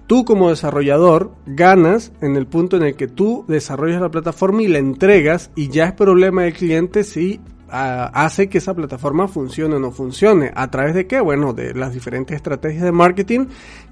Tú 0.08 0.24
como 0.24 0.48
desarrollador 0.48 1.32
ganas 1.44 2.12
en 2.22 2.36
el 2.36 2.46
punto 2.46 2.78
en 2.78 2.82
el 2.82 2.96
que 2.96 3.08
tú 3.08 3.44
desarrollas 3.46 4.00
la 4.00 4.10
plataforma 4.10 4.62
y 4.62 4.68
la 4.68 4.78
entregas 4.78 5.50
y 5.54 5.68
ya 5.68 5.84
es 5.84 5.92
problema 5.92 6.44
del 6.44 6.54
cliente 6.54 7.04
si 7.04 7.40
ah, 7.68 8.10
hace 8.14 8.48
que 8.48 8.56
esa 8.56 8.72
plataforma 8.72 9.28
funcione 9.28 9.76
o 9.76 9.78
no 9.78 9.90
funcione. 9.90 10.50
¿A 10.54 10.70
través 10.70 10.94
de 10.94 11.06
qué? 11.06 11.20
Bueno, 11.20 11.52
de 11.52 11.74
las 11.74 11.92
diferentes 11.92 12.34
estrategias 12.34 12.84
de 12.84 12.90
marketing 12.90 13.48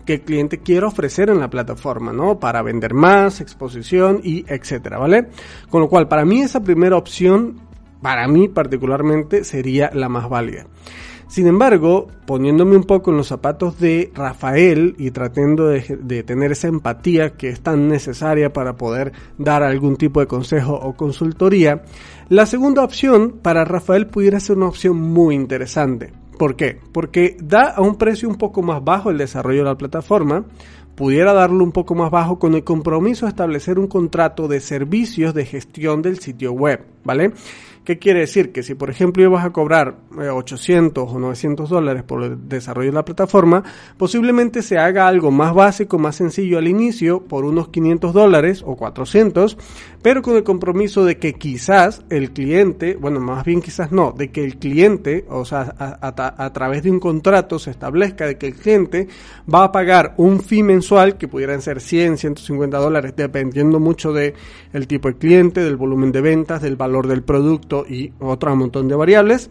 que 0.07 0.15
el 0.15 0.21
cliente 0.23 0.61
quiere 0.61 0.87
ofrecer 0.87 1.29
en 1.29 1.39
la 1.39 1.51
plataforma, 1.51 2.15
¿no? 2.15 2.41
Para 2.41 2.63
vender 2.63 2.95
más, 2.95 3.43
exposición 3.43 4.23
y 4.25 4.43
etcétera, 4.49 4.97
¿vale? 4.97 5.29
Con 5.69 5.83
lo 5.83 5.91
cual, 5.91 6.09
para 6.09 6.25
mí 6.25 6.41
esa 6.41 6.63
primera 6.63 6.97
opción, 6.97 7.61
para 8.01 8.27
mí 8.27 8.49
particularmente, 8.49 9.45
sería 9.45 9.91
la 9.93 10.09
más 10.09 10.31
válida. 10.31 10.65
Sin 11.29 11.49
embargo, 11.49 12.07
poniéndome 12.25 12.77
un 12.77 12.85
poco 12.85 13.11
en 13.11 13.17
los 13.17 13.27
zapatos 13.27 13.81
de 13.81 14.13
Rafael 14.15 14.95
y 14.97 15.11
tratando 15.11 15.67
de, 15.67 16.23
tener 16.23 16.53
esa 16.53 16.69
empatía 16.69 17.31
que 17.37 17.49
es 17.49 17.61
tan 17.61 17.89
necesaria 17.89 18.53
para 18.53 18.77
poder 18.77 19.13
dar 19.37 19.65
algún 19.65 19.97
tipo 19.97 20.21
de 20.21 20.29
consejo 20.29 20.75
o 20.75 20.95
consultoría, 20.95 21.83
la 22.29 22.47
segunda 22.47 22.85
opción 22.85 23.41
para 23.43 23.65
Rafael 23.65 24.07
pudiera 24.07 24.39
ser 24.39 24.57
una 24.57 24.69
opción 24.69 25.01
muy 25.01 25.35
interesante. 25.35 26.13
¿Por 26.39 26.55
qué? 26.55 26.79
Porque 26.93 27.37
da 27.43 27.71
a 27.71 27.81
un 27.81 27.97
precio 27.97 28.29
un 28.29 28.37
poco 28.37 28.63
más 28.63 28.85
bajo 28.85 29.11
el 29.11 29.19
desarrollo 29.19 29.61
de 29.61 29.71
la 29.71 29.79
plataforma, 29.79 30.45
pudiera 30.95 31.33
darlo 31.33 31.65
un 31.65 31.73
poco 31.73 31.95
más 31.95 32.11
bajo 32.11 32.39
con 32.39 32.55
el 32.55 32.65
compromiso 32.65 33.27
de 33.27 33.31
establecer 33.31 33.79
un 33.79 33.87
contrato 33.87 34.47
de 34.47 34.61
servicios 34.61 35.35
de 35.35 35.45
gestión 35.45 36.03
del 36.03 36.19
sitio 36.19 36.53
web, 36.53 36.85
¿vale? 37.05 37.33
¿Qué 37.87 38.01
quiere 38.01 38.19
decir? 38.19 38.51
Que 38.51 38.65
si 38.65 38.75
por 38.75 38.91
ejemplo 38.91 39.23
ibas 39.23 39.45
a 39.45 39.51
cobrar 39.51 39.95
800 40.19 41.09
eh, 41.09 41.15
o 41.15 41.19
900 41.21 41.71
dólares 41.71 42.03
por 42.03 42.25
el 42.25 42.49
desarrollo 42.49 42.91
de 42.91 42.95
la 42.97 43.05
plataforma, 43.05 43.63
posiblemente 43.97 44.63
se 44.63 44.77
haga 44.77 45.07
algo 45.07 45.31
más 45.31 45.55
básico, 45.55 45.97
más 45.97 46.17
sencillo 46.17 46.59
al 46.59 46.67
inicio, 46.67 47.21
por 47.21 47.45
unos 47.45 47.69
500 47.69 48.13
dólares 48.13 48.65
o 48.67 48.75
400, 48.75 49.57
pero 50.03 50.21
con 50.21 50.35
el 50.35 50.43
compromiso 50.43 51.05
de 51.05 51.19
que 51.19 51.35
quizás 51.35 52.03
el 52.11 52.33
cliente, 52.33 52.97
bueno, 52.97 53.21
más 53.21 53.45
bien 53.45 53.63
quizás 53.63 53.93
no, 53.93 54.11
de 54.11 54.33
que 54.33 54.45
el 54.45 54.57
cliente, 54.57 55.25
o 55.29 55.45
sea, 55.45 55.73
a, 55.79 56.53
través 56.53 56.83
de 56.83 56.91
un 56.91 56.99
contrato 56.99 57.61
se 57.61 57.71
establezca 57.71 58.27
de 58.27 58.37
que 58.37 58.49
el 58.49 58.55
cliente 58.55 59.07
va 59.53 59.63
a 59.63 59.71
pagar 59.71 60.15
un 60.17 60.41
fee 60.41 60.65
mensual 60.65 61.19
que 61.19 61.29
pudieran 61.29 61.63
ser 61.63 61.81
100, 61.81 62.19
150 62.19 62.79
dólares, 62.79 63.15
dependiendo 63.17 63.79
mucho 63.79 64.13
de 64.13 64.35
el 64.73 64.89
tipo 64.89 65.07
de 65.07 65.19
cliente, 65.19 65.63
del 65.63 65.77
volumen 65.77 66.11
de 66.11 66.21
ventas, 66.21 66.63
del 66.63 66.75
valor 66.75 67.07
del 67.07 67.23
producto, 67.23 67.76
y 67.89 68.13
otro 68.21 68.55
montón 68.57 68.89
de 68.89 68.95
variables. 68.95 69.51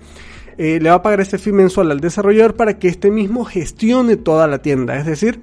Eh, 0.57 0.79
le 0.81 0.89
va 0.89 0.95
a 0.95 1.01
pagar 1.01 1.19
este 1.19 1.37
fee 1.37 1.51
mensual 1.51 1.91
al 1.91 1.99
desarrollador 1.99 2.55
para 2.55 2.79
que 2.79 2.87
este 2.87 3.11
mismo 3.11 3.43
gestione 3.43 4.15
toda 4.15 4.47
la 4.47 4.61
tienda. 4.61 4.97
Es 4.97 5.05
decir, 5.05 5.41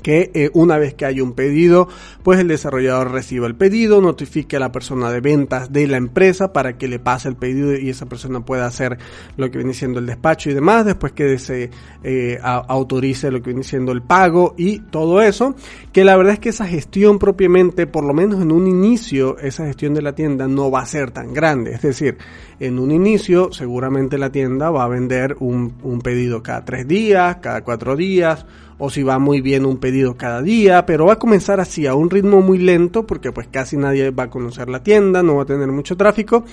que 0.00 0.30
eh, 0.34 0.50
una 0.54 0.78
vez 0.78 0.94
que 0.94 1.04
hay 1.04 1.20
un 1.20 1.32
pedido, 1.32 1.88
pues 2.22 2.40
el 2.40 2.48
desarrollador 2.48 3.12
reciba 3.12 3.46
el 3.46 3.54
pedido, 3.54 4.00
notifique 4.00 4.56
a 4.56 4.60
la 4.60 4.72
persona 4.72 5.10
de 5.10 5.20
ventas 5.20 5.72
de 5.72 5.86
la 5.86 5.96
empresa 5.96 6.52
para 6.52 6.76
que 6.76 6.88
le 6.88 6.98
pase 6.98 7.28
el 7.28 7.36
pedido 7.36 7.76
y 7.76 7.90
esa 7.90 8.06
persona 8.06 8.44
pueda 8.44 8.66
hacer 8.66 8.98
lo 9.36 9.50
que 9.50 9.58
viene 9.58 9.74
siendo 9.74 9.98
el 9.98 10.06
despacho 10.06 10.50
y 10.50 10.54
demás, 10.54 10.84
después 10.84 11.12
que 11.12 11.38
se 11.38 11.70
eh, 12.02 12.38
autorice 12.42 13.30
lo 13.30 13.42
que 13.42 13.50
viene 13.50 13.64
siendo 13.64 13.92
el 13.92 14.02
pago 14.02 14.54
y 14.56 14.80
todo 14.80 15.22
eso, 15.22 15.54
que 15.92 16.04
la 16.04 16.16
verdad 16.16 16.34
es 16.34 16.38
que 16.38 16.48
esa 16.50 16.66
gestión 16.66 17.18
propiamente, 17.18 17.86
por 17.86 18.04
lo 18.04 18.14
menos 18.14 18.40
en 18.40 18.52
un 18.52 18.66
inicio, 18.66 19.38
esa 19.38 19.66
gestión 19.66 19.94
de 19.94 20.02
la 20.02 20.14
tienda 20.14 20.48
no 20.48 20.70
va 20.70 20.80
a 20.80 20.86
ser 20.86 21.10
tan 21.10 21.32
grande, 21.32 21.72
es 21.72 21.82
decir, 21.82 22.18
en 22.60 22.78
un 22.78 22.92
inicio 22.92 23.52
seguramente 23.52 24.18
la 24.18 24.30
tienda 24.30 24.70
va 24.70 24.84
a 24.84 24.88
vender 24.88 25.36
un, 25.40 26.00
pedido 26.04 26.42
cada 26.42 26.64
tres 26.64 26.86
días, 26.86 27.36
cada 27.36 27.64
cuatro 27.64 27.96
días, 27.96 28.44
o 28.78 28.90
si 28.90 29.02
va 29.02 29.18
muy 29.18 29.40
bien 29.40 29.64
un 29.64 29.78
pedido 29.78 30.16
cada 30.16 30.42
día, 30.42 30.84
pero 30.84 31.06
va 31.06 31.14
a 31.14 31.18
comenzar 31.18 31.58
así 31.58 31.86
a 31.86 31.94
un 31.94 32.10
ritmo 32.10 32.42
muy 32.42 32.58
lento 32.58 33.06
porque 33.06 33.32
pues 33.32 33.48
casi 33.48 33.76
nadie 33.76 34.10
va 34.10 34.24
a 34.24 34.30
conocer 34.30 34.68
la 34.68 34.82
tienda, 34.82 35.22
no 35.22 35.36
va 35.36 35.42
a 35.42 35.46
tener 35.46 35.68
mucho 35.68 35.96
tráfico 35.96 36.44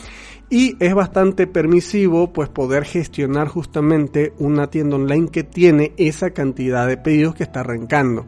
y 0.50 0.78
es 0.80 0.94
bastante 0.96 1.46
permisivo 1.46 2.32
pues 2.32 2.48
poder 2.48 2.86
gestionar 2.86 3.50
justamente 3.50 4.34
una 4.40 4.68
tienda 4.68 4.96
online 4.96 5.28
que 5.28 5.44
tiene 5.44 5.92
esa 5.98 6.32
cantidad 6.32 6.88
de 6.88 6.98
pedidos 6.98 7.36
que 7.36 7.44
está 7.44 7.60
arrancando 7.60 8.26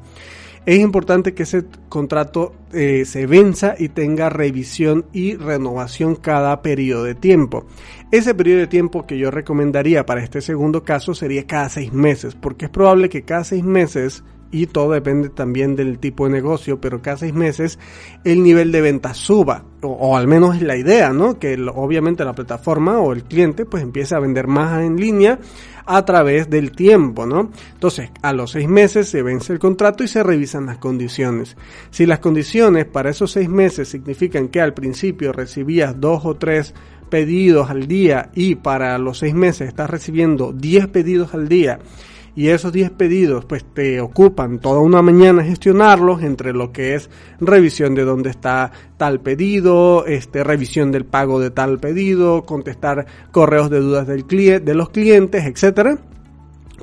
es 0.69 0.77
importante 0.81 1.33
que 1.33 1.43
ese 1.43 1.65
contrato 1.89 2.53
eh, 2.73 3.03
se 3.03 3.25
venza 3.25 3.73
y 3.75 3.89
tenga 3.89 4.29
revisión 4.29 5.07
y 5.11 5.35
renovación 5.35 6.15
cada 6.15 6.61
periodo 6.61 7.05
de 7.05 7.15
tiempo. 7.15 7.65
Ese 8.11 8.35
periodo 8.35 8.59
de 8.59 8.67
tiempo 8.67 9.07
que 9.07 9.17
yo 9.17 9.31
recomendaría 9.31 10.05
para 10.05 10.23
este 10.23 10.41
segundo 10.41 10.83
caso 10.83 11.15
sería 11.15 11.47
cada 11.47 11.69
seis 11.69 11.91
meses, 11.91 12.35
porque 12.35 12.65
es 12.65 12.71
probable 12.71 13.09
que 13.09 13.23
cada 13.23 13.45
seis 13.45 13.63
meses 13.63 14.23
y 14.51 14.67
todo 14.67 14.91
depende 14.91 15.29
también 15.29 15.75
del 15.75 15.99
tipo 15.99 16.25
de 16.25 16.31
negocio, 16.31 16.81
pero 16.81 17.01
cada 17.01 17.17
seis 17.17 17.33
meses 17.33 17.79
el 18.23 18.43
nivel 18.43 18.71
de 18.71 18.81
ventas 18.81 19.17
suba, 19.17 19.63
o, 19.81 20.17
al 20.17 20.27
menos 20.27 20.55
es 20.55 20.61
la 20.61 20.75
idea, 20.75 21.13
¿no? 21.13 21.39
Que 21.39 21.57
obviamente 21.73 22.25
la 22.25 22.33
plataforma 22.33 22.99
o 22.99 23.13
el 23.13 23.23
cliente 23.23 23.65
pues 23.65 23.83
empiece 23.83 24.15
a 24.15 24.19
vender 24.19 24.47
más 24.47 24.81
en 24.81 24.97
línea 24.97 25.39
a 25.85 26.05
través 26.05 26.49
del 26.49 26.71
tiempo, 26.71 27.25
¿no? 27.25 27.51
Entonces, 27.73 28.11
a 28.21 28.33
los 28.33 28.51
seis 28.51 28.67
meses 28.67 29.09
se 29.09 29.23
vence 29.23 29.53
el 29.53 29.59
contrato 29.59 30.03
y 30.03 30.07
se 30.07 30.23
revisan 30.23 30.65
las 30.65 30.77
condiciones. 30.77 31.55
Si 31.89 32.05
las 32.05 32.19
condiciones 32.19 32.85
para 32.85 33.09
esos 33.09 33.31
seis 33.31 33.49
meses 33.49 33.87
significan 33.87 34.49
que 34.49 34.61
al 34.61 34.73
principio 34.73 35.31
recibías 35.31 35.99
dos 35.99 36.25
o 36.25 36.35
tres 36.35 36.73
pedidos 37.09 37.69
al 37.69 37.87
día 37.87 38.29
y 38.35 38.55
para 38.55 38.97
los 38.97 39.19
seis 39.19 39.33
meses 39.33 39.67
estás 39.67 39.89
recibiendo 39.89 40.53
10 40.53 40.87
pedidos 40.87 41.33
al 41.33 41.49
día 41.49 41.79
y 42.39 42.51
esos 42.51 42.71
10 42.71 42.91
pedidos 42.91 43.43
pues 43.43 43.65
te 43.65 43.99
ocupan 43.99 44.59
toda 44.59 44.79
una 44.79 45.01
mañana 45.01 45.43
gestionarlos 45.43 46.23
entre 46.23 46.53
lo 46.53 46.71
que 46.71 46.95
es 46.95 47.09
revisión 47.41 47.95
de 47.95 48.05
dónde 48.05 48.29
está 48.29 48.71
tal 48.95 49.19
pedido, 49.19 50.05
este 50.05 50.45
revisión 50.45 50.89
del 50.93 51.03
pago 51.03 51.41
de 51.41 51.51
tal 51.51 51.79
pedido, 51.79 52.43
contestar 52.43 53.07
correos 53.31 53.69
de 53.69 53.81
dudas 53.81 54.07
del 54.07 54.23
cliente, 54.23 54.61
de 54.61 54.73
los 54.73 54.89
clientes, 54.89 55.43
etcétera 55.43 55.99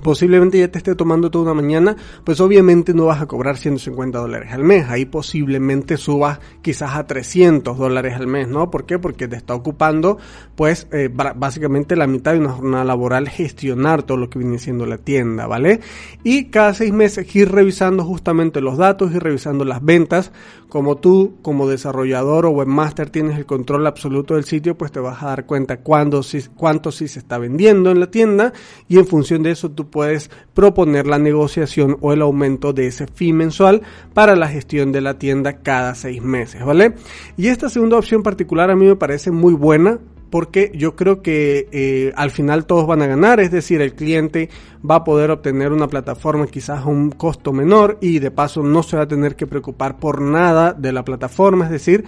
posiblemente 0.02 0.58
ya 0.58 0.68
te 0.68 0.78
esté 0.78 0.94
tomando 0.94 1.30
toda 1.30 1.44
una 1.44 1.54
mañana, 1.54 1.96
pues 2.24 2.40
obviamente 2.40 2.92
no 2.94 3.06
vas 3.06 3.20
a 3.22 3.26
cobrar 3.26 3.56
150 3.56 4.18
dólares 4.18 4.52
al 4.52 4.64
mes. 4.64 4.88
Ahí 4.88 5.04
posiblemente 5.04 5.96
subas 5.96 6.40
quizás 6.62 6.96
a 6.96 7.06
300 7.06 7.78
dólares 7.78 8.14
al 8.14 8.26
mes, 8.26 8.48
¿no? 8.48 8.70
¿Por 8.70 8.86
qué? 8.86 8.98
Porque 8.98 9.28
te 9.28 9.36
está 9.36 9.54
ocupando, 9.54 10.18
pues, 10.54 10.88
eh, 10.92 11.08
básicamente 11.08 11.96
la 11.96 12.06
mitad 12.06 12.32
de 12.32 12.40
una 12.40 12.50
jornada 12.50 12.84
laboral 12.84 13.28
gestionar 13.28 14.02
todo 14.02 14.16
lo 14.16 14.28
que 14.30 14.38
viene 14.38 14.58
siendo 14.58 14.86
la 14.86 14.98
tienda, 14.98 15.46
¿vale? 15.46 15.80
Y 16.24 16.46
cada 16.46 16.74
seis 16.74 16.92
meses 16.92 17.26
ir 17.36 17.52
revisando 17.52 18.04
justamente 18.04 18.60
los 18.60 18.78
datos 18.78 19.12
y 19.12 19.18
revisando 19.18 19.64
las 19.64 19.84
ventas. 19.84 20.32
Como 20.68 20.96
tú, 20.96 21.36
como 21.42 21.68
desarrollador 21.68 22.46
o 22.46 22.50
webmaster, 22.50 23.08
tienes 23.08 23.38
el 23.38 23.46
control 23.46 23.86
absoluto 23.86 24.34
del 24.34 24.44
sitio, 24.44 24.76
pues 24.76 24.90
te 24.90 25.00
vas 25.00 25.22
a 25.22 25.26
dar 25.26 25.46
cuenta 25.46 25.78
cuándo, 25.78 26.22
cuánto 26.56 26.90
sí 26.90 27.08
se 27.08 27.20
está 27.20 27.38
vendiendo 27.38 27.90
en 27.90 28.00
la 28.00 28.10
tienda 28.10 28.52
y 28.88 28.98
en 28.98 29.06
función 29.06 29.42
de 29.42 29.52
eso 29.52 29.70
tú 29.70 29.85
puedes 29.86 30.30
proponer 30.54 31.06
la 31.06 31.18
negociación 31.18 31.96
o 32.00 32.12
el 32.12 32.22
aumento 32.22 32.72
de 32.72 32.88
ese 32.88 33.06
fee 33.06 33.32
mensual 33.32 33.82
para 34.14 34.36
la 34.36 34.48
gestión 34.48 34.92
de 34.92 35.00
la 35.00 35.18
tienda 35.18 35.58
cada 35.58 35.94
seis 35.94 36.22
meses, 36.22 36.64
¿vale? 36.64 36.94
Y 37.36 37.48
esta 37.48 37.68
segunda 37.68 37.96
opción 37.96 38.22
particular 38.22 38.70
a 38.70 38.76
mí 38.76 38.86
me 38.86 38.96
parece 38.96 39.30
muy 39.30 39.54
buena 39.54 39.98
porque 40.30 40.72
yo 40.74 40.96
creo 40.96 41.22
que 41.22 41.68
eh, 41.72 42.12
al 42.16 42.30
final 42.30 42.66
todos 42.66 42.86
van 42.86 43.02
a 43.02 43.06
ganar, 43.06 43.40
es 43.40 43.50
decir, 43.50 43.80
el 43.80 43.94
cliente 43.94 44.50
va 44.88 44.96
a 44.96 45.04
poder 45.04 45.30
obtener 45.30 45.72
una 45.72 45.88
plataforma 45.88 46.46
quizás 46.46 46.80
a 46.80 46.88
un 46.88 47.10
costo 47.10 47.52
menor 47.52 47.98
y 48.00 48.18
de 48.18 48.30
paso 48.30 48.62
no 48.62 48.82
se 48.82 48.96
va 48.96 49.04
a 49.04 49.08
tener 49.08 49.36
que 49.36 49.46
preocupar 49.46 49.98
por 49.98 50.20
nada 50.20 50.72
de 50.72 50.92
la 50.92 51.04
plataforma, 51.04 51.66
es 51.66 51.70
decir, 51.70 52.04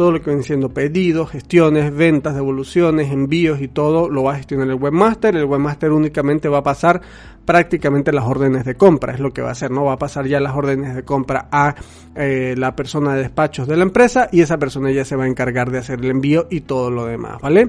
todo 0.00 0.12
lo 0.12 0.22
que 0.22 0.30
viene 0.30 0.42
siendo 0.42 0.70
pedidos, 0.70 1.28
gestiones, 1.28 1.94
ventas, 1.94 2.34
devoluciones, 2.34 3.12
envíos 3.12 3.60
y 3.60 3.68
todo 3.68 4.08
lo 4.08 4.22
va 4.22 4.32
a 4.32 4.36
gestionar 4.36 4.66
el 4.68 4.76
webmaster. 4.76 5.36
El 5.36 5.44
webmaster 5.44 5.92
únicamente 5.92 6.48
va 6.48 6.56
a 6.56 6.62
pasar 6.62 7.02
prácticamente 7.44 8.10
las 8.10 8.24
órdenes 8.24 8.64
de 8.64 8.76
compra, 8.76 9.12
es 9.12 9.20
lo 9.20 9.34
que 9.34 9.42
va 9.42 9.50
a 9.50 9.52
hacer, 9.52 9.70
no 9.70 9.84
va 9.84 9.92
a 9.92 9.98
pasar 9.98 10.26
ya 10.26 10.40
las 10.40 10.56
órdenes 10.56 10.94
de 10.94 11.02
compra 11.02 11.48
a 11.52 11.74
eh, 12.14 12.54
la 12.56 12.74
persona 12.74 13.14
de 13.14 13.24
despachos 13.24 13.68
de 13.68 13.76
la 13.76 13.82
empresa 13.82 14.30
y 14.32 14.40
esa 14.40 14.56
persona 14.56 14.90
ya 14.90 15.04
se 15.04 15.16
va 15.16 15.24
a 15.24 15.28
encargar 15.28 15.70
de 15.70 15.76
hacer 15.76 15.98
el 15.98 16.10
envío 16.10 16.46
y 16.48 16.62
todo 16.62 16.90
lo 16.90 17.04
demás, 17.04 17.38
¿vale? 17.42 17.68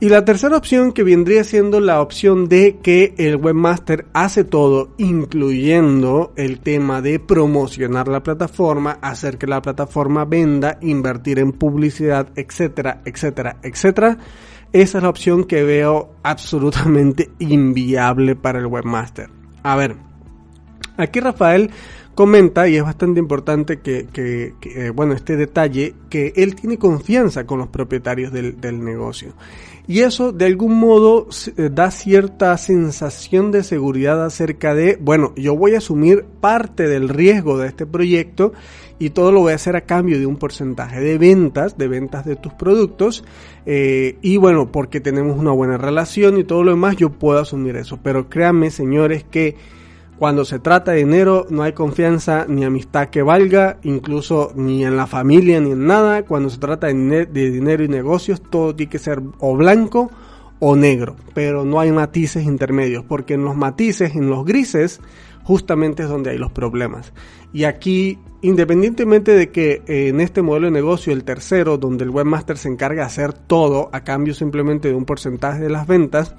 Y 0.00 0.10
la 0.10 0.24
tercera 0.24 0.56
opción 0.56 0.92
que 0.92 1.02
vendría 1.02 1.42
siendo 1.42 1.80
la 1.80 2.00
opción 2.00 2.48
de 2.48 2.78
que 2.80 3.14
el 3.18 3.34
webmaster 3.34 4.06
hace 4.12 4.44
todo, 4.44 4.90
incluyendo 4.96 6.32
el 6.36 6.60
tema 6.60 7.02
de 7.02 7.18
promocionar 7.18 8.06
la 8.06 8.22
plataforma, 8.22 8.98
hacer 9.02 9.38
que 9.38 9.48
la 9.48 9.60
plataforma 9.60 10.24
venda, 10.24 10.78
invertir 10.82 11.40
en 11.40 11.50
publicidad, 11.50 12.28
etcétera, 12.36 13.02
etcétera, 13.04 13.56
etcétera. 13.60 14.18
Esa 14.72 14.98
es 14.98 15.02
la 15.02 15.10
opción 15.10 15.42
que 15.42 15.64
veo 15.64 16.14
absolutamente 16.22 17.32
inviable 17.40 18.36
para 18.36 18.60
el 18.60 18.66
webmaster. 18.66 19.28
A 19.64 19.74
ver, 19.74 19.96
aquí 20.96 21.18
Rafael 21.18 21.72
comenta, 22.14 22.68
y 22.68 22.76
es 22.76 22.84
bastante 22.84 23.18
importante 23.18 23.80
que, 23.80 24.06
eh, 24.14 24.90
bueno, 24.94 25.14
este 25.14 25.36
detalle, 25.36 25.94
que 26.08 26.32
él 26.36 26.54
tiene 26.54 26.78
confianza 26.78 27.46
con 27.46 27.58
los 27.58 27.68
propietarios 27.68 28.32
del 28.32 28.84
negocio. 28.84 29.34
Y 29.88 30.00
eso 30.00 30.32
de 30.32 30.44
algún 30.44 30.78
modo 30.78 31.28
eh, 31.56 31.70
da 31.72 31.90
cierta 31.90 32.54
sensación 32.58 33.50
de 33.50 33.64
seguridad 33.64 34.22
acerca 34.22 34.74
de, 34.74 34.98
bueno, 35.00 35.32
yo 35.34 35.56
voy 35.56 35.74
a 35.74 35.78
asumir 35.78 36.26
parte 36.42 36.86
del 36.86 37.08
riesgo 37.08 37.56
de 37.56 37.68
este 37.68 37.86
proyecto 37.86 38.52
y 38.98 39.10
todo 39.10 39.32
lo 39.32 39.40
voy 39.40 39.52
a 39.52 39.54
hacer 39.54 39.76
a 39.76 39.86
cambio 39.86 40.18
de 40.18 40.26
un 40.26 40.36
porcentaje 40.36 41.00
de 41.00 41.16
ventas, 41.16 41.78
de 41.78 41.88
ventas 41.88 42.26
de 42.26 42.36
tus 42.36 42.52
productos. 42.52 43.24
Eh, 43.64 44.18
y 44.20 44.36
bueno, 44.36 44.70
porque 44.70 45.00
tenemos 45.00 45.38
una 45.38 45.52
buena 45.52 45.78
relación 45.78 46.38
y 46.38 46.44
todo 46.44 46.64
lo 46.64 46.72
demás, 46.72 46.96
yo 46.96 47.08
puedo 47.08 47.38
asumir 47.38 47.76
eso. 47.76 47.98
Pero 48.02 48.28
créanme, 48.28 48.70
señores, 48.70 49.24
que 49.24 49.56
cuando 50.18 50.44
se 50.44 50.58
trata 50.58 50.92
de 50.92 50.98
dinero 50.98 51.46
no 51.48 51.62
hay 51.62 51.72
confianza 51.72 52.44
ni 52.48 52.64
amistad 52.64 53.08
que 53.08 53.22
valga, 53.22 53.78
incluso 53.84 54.52
ni 54.56 54.84
en 54.84 54.96
la 54.96 55.06
familia 55.06 55.60
ni 55.60 55.70
en 55.70 55.86
nada. 55.86 56.24
Cuando 56.24 56.50
se 56.50 56.58
trata 56.58 56.88
de, 56.88 57.26
dinero 57.26 57.84
y 57.84 57.88
negocios 57.88 58.42
todo 58.42 58.74
tiene 58.74 58.90
que 58.90 58.98
ser 58.98 59.22
o 59.38 59.56
blanco 59.56 60.10
o 60.58 60.74
negro, 60.74 61.14
pero 61.34 61.64
no 61.64 61.78
hay 61.78 61.92
matices 61.92 62.44
intermedios, 62.44 63.04
porque 63.04 63.34
en 63.34 63.44
los 63.44 63.54
matices, 63.54 64.16
en 64.16 64.28
los 64.28 64.44
grises, 64.44 65.00
justamente 65.44 66.02
es 66.02 66.08
donde 66.08 66.30
hay 66.30 66.38
los 66.38 66.50
problemas. 66.50 67.12
Y 67.52 67.62
aquí, 67.62 68.18
independientemente 68.42 69.32
de 69.32 69.50
que 69.50 69.82
eh, 69.86 70.08
en 70.08 70.20
este 70.20 70.42
modelo 70.42 70.66
de 70.66 70.72
negocio, 70.72 71.12
el 71.12 71.22
tercero, 71.22 71.78
donde 71.78 72.02
el 72.02 72.10
webmaster 72.10 72.58
se 72.58 72.68
encarga 72.68 73.02
de 73.02 73.06
hacer 73.06 73.32
todo 73.32 73.88
a 73.92 74.02
cambio 74.02 74.34
simplemente 74.34 74.88
de 74.88 74.94
un 74.94 75.04
porcentaje 75.04 75.60
de 75.60 75.70
las 75.70 75.86
ventas, 75.86 76.34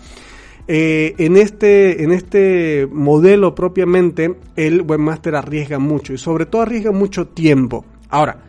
eh, 0.71 1.15
en, 1.17 1.35
este, 1.35 2.03
en 2.03 2.11
este 2.11 2.87
modelo 2.91 3.55
propiamente, 3.55 4.35
el 4.55 4.83
webmaster 4.83 5.33
arriesga 5.35 5.79
mucho 5.79 6.13
y 6.13 6.19
sobre 6.19 6.45
todo 6.45 6.61
arriesga 6.61 6.91
mucho 6.91 7.25
tiempo. 7.25 7.85
Ahora, 8.07 8.43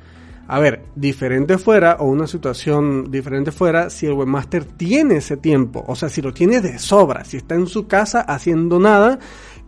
a 0.46 0.58
ver, 0.58 0.82
diferente 0.94 1.56
fuera 1.56 1.96
o 2.00 2.04
una 2.04 2.26
situación 2.26 3.10
diferente 3.10 3.52
fuera 3.52 3.88
si 3.88 4.04
el 4.04 4.12
webmaster 4.12 4.64
tiene 4.64 5.16
ese 5.16 5.38
tiempo, 5.38 5.82
o 5.86 5.94
sea, 5.94 6.10
si 6.10 6.20
lo 6.20 6.34
tiene 6.34 6.60
de 6.60 6.78
sobra, 6.78 7.24
si 7.24 7.38
está 7.38 7.54
en 7.54 7.66
su 7.66 7.86
casa 7.86 8.20
haciendo 8.20 8.78
nada 8.78 9.18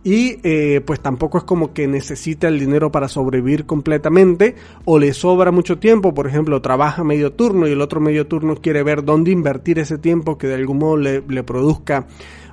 y 0.03 0.39
eh, 0.43 0.81
pues 0.85 0.99
tampoco 0.99 1.37
es 1.37 1.45
como 1.45 1.73
que 1.73 1.87
necesita 1.87 2.49
el 2.49 2.59
dinero 2.59 2.91
para 2.91 3.07
sobrevivir 3.07 3.65
completamente 3.65 4.55
o 4.85 4.99
le 4.99 5.13
sobra 5.13 5.51
mucho 5.51 5.79
tiempo, 5.79 6.13
por 6.13 6.27
ejemplo, 6.27 6.61
trabaja 6.61 7.03
medio 7.03 7.31
turno 7.31 7.67
y 7.67 7.71
el 7.71 7.81
otro 7.81 8.01
medio 8.01 8.27
turno 8.27 8.55
quiere 8.57 8.83
ver 8.83 9.03
dónde 9.03 9.31
invertir 9.31 9.79
ese 9.79 9.97
tiempo 9.97 10.37
que 10.37 10.47
de 10.47 10.55
algún 10.55 10.79
modo 10.79 10.97
le, 10.97 11.23
le 11.27 11.43
produzca 11.43 12.05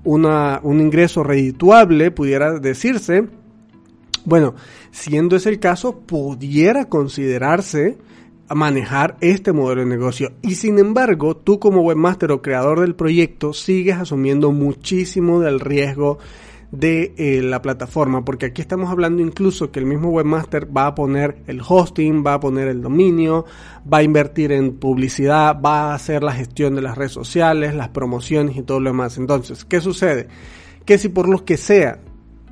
una, 0.05 0.61
un 0.63 0.81
ingreso 0.81 1.23
redituable, 1.23 2.11
pudiera 2.11 2.59
decirse. 2.59 3.27
Bueno, 4.25 4.55
siendo 4.91 5.37
ese 5.37 5.49
el 5.49 5.61
caso, 5.61 6.01
pudiera 6.01 6.87
considerarse 6.87 7.99
manejar 8.55 9.17
este 9.21 9.53
modelo 9.53 9.83
de 9.83 9.87
negocio. 9.87 10.33
Y 10.43 10.57
sin 10.57 10.79
embargo, 10.79 11.37
tú 11.37 11.59
como 11.59 11.83
webmaster 11.83 12.33
o 12.33 12.43
creador 12.43 12.81
del 12.81 12.95
proyecto 12.95 13.53
sigues 13.53 13.97
asumiendo 13.97 14.51
muchísimo 14.51 15.41
del 15.41 15.61
riesgo 15.61 16.19
de 16.73 17.15
eh, 17.17 17.43
la 17.43 17.63
plataforma, 17.63 18.25
porque 18.25 18.47
aquí 18.47 18.63
estamos 18.63 18.91
hablando 18.91 19.23
incluso 19.23 19.73
que 19.73 19.81
el 19.81 19.87
mismo 19.87 20.11
webmaster 20.11 20.69
va 20.75 20.87
a 20.87 20.95
poner 20.95 21.43
el 21.47 21.61
hosting, 21.67 22.25
va 22.25 22.35
a 22.35 22.41
poner 22.41 22.69
el 22.69 22.81
dominio, 22.81 23.45
va 23.93 23.99
a 23.99 24.03
invertir 24.03 24.53
en 24.53 24.77
publicidad, 24.77 25.61
va 25.61 25.91
a 25.91 25.95
hacer 25.95 26.23
la 26.23 26.33
gestión 26.33 26.77
de 26.77 26.83
las 26.83 26.97
redes 26.97 27.13
sociales, 27.13 27.75
las 27.75 27.89
promociones 27.89 28.57
y 28.57 28.63
todo 28.63 28.79
lo 28.79 28.91
demás. 28.91 29.19
Entonces, 29.19 29.65
¿qué 29.65 29.81
sucede? 29.81 30.29
Que 30.85 30.97
si 30.97 31.09
por 31.09 31.29
lo 31.29 31.45
que 31.45 31.57
sea, 31.57 31.99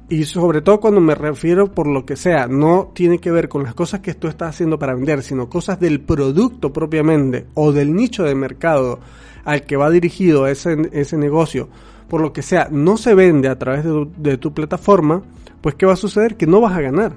y 0.09 0.25
sobre 0.25 0.63
todo 0.63 0.81
cuando 0.81 1.01
me 1.01 1.15
refiero 1.15 1.73
por 1.73 1.87
lo 1.87 2.05
que 2.05 2.17
sea, 2.17 2.49
no 2.49 2.91
tiene 2.95 3.19
que 3.19 3.31
ver 3.31 3.49
con 3.49 3.63
las 3.63 3.75
cosas 3.75 4.01
que 4.01 4.15
tú 4.15 4.27
estás 4.27 4.51
haciendo 4.51 4.79
para 4.79 4.95
vender, 4.95 5.23
sino 5.23 5.49
cosas 5.49 5.79
del 5.79 6.01
producto 6.01 6.73
propiamente 6.73 7.47
o 7.55 7.73
del 7.73 7.95
nicho 7.95 8.25
de 8.25 8.35
mercado 8.35 9.01
al 9.45 9.63
que 9.63 9.77
va 9.77 9.91
dirigido 9.91 10.47
ese, 10.47 10.89
ese 10.93 11.17
negocio 11.17 11.69
por 12.09 12.21
lo 12.21 12.33
que 12.33 12.43
sea, 12.43 12.69
no 12.71 12.97
se 12.97 13.15
vende 13.15 13.49
a 13.49 13.59
través 13.59 13.85
de 14.17 14.39
tu, 14.39 14.53
plataforma, 14.53 15.23
pues 15.61 15.75
¿qué 15.75 15.87
va 15.87 15.93
a 15.93 15.97
suceder? 15.97 16.37
Que 16.37 16.47
no 16.47 16.61
vas 16.61 16.77
a 16.77 16.81
ganar. 16.81 17.13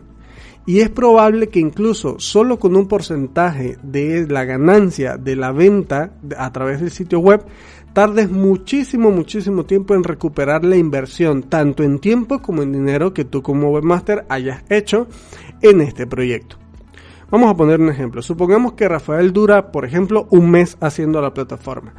Y 0.65 0.81
es 0.81 0.89
probable 0.89 1.47
que 1.47 1.59
incluso 1.59 2.19
solo 2.19 2.59
con 2.59 2.75
un 2.75 2.87
porcentaje 2.87 3.77
de 3.81 4.27
la 4.27 4.45
ganancia 4.45 5.17
de 5.17 5.35
la 5.35 5.51
venta 5.51 6.11
a 6.37 6.51
través 6.51 6.81
del 6.81 6.91
sitio 6.91 7.19
web, 7.19 7.43
tardes 7.93 8.29
muchísimo, 8.29 9.09
muchísimo 9.09 9.65
tiempo 9.65 9.95
en 9.95 10.03
recuperar 10.03 10.63
la 10.63 10.75
inversión, 10.75 11.43
tanto 11.43 11.83
en 11.83 11.99
tiempo 11.99 12.41
como 12.41 12.61
en 12.61 12.73
dinero 12.73 13.13
que 13.13 13.25
tú 13.25 13.41
como 13.41 13.71
webmaster 13.71 14.25
hayas 14.29 14.63
hecho 14.69 15.07
en 15.61 15.81
este 15.81 16.05
proyecto. 16.05 16.60
Vamos 17.31 17.49
a 17.49 17.55
poner 17.55 17.79
un 17.79 17.89
ejemplo. 17.89 18.21
Supongamos 18.21 18.73
que 18.73 18.87
Rafael 18.87 19.31
dura, 19.33 19.71
por 19.71 19.85
ejemplo, 19.85 20.27
un 20.29 20.51
mes 20.51 20.77
haciendo 20.81 21.21
la 21.21 21.33
plataforma 21.33 21.93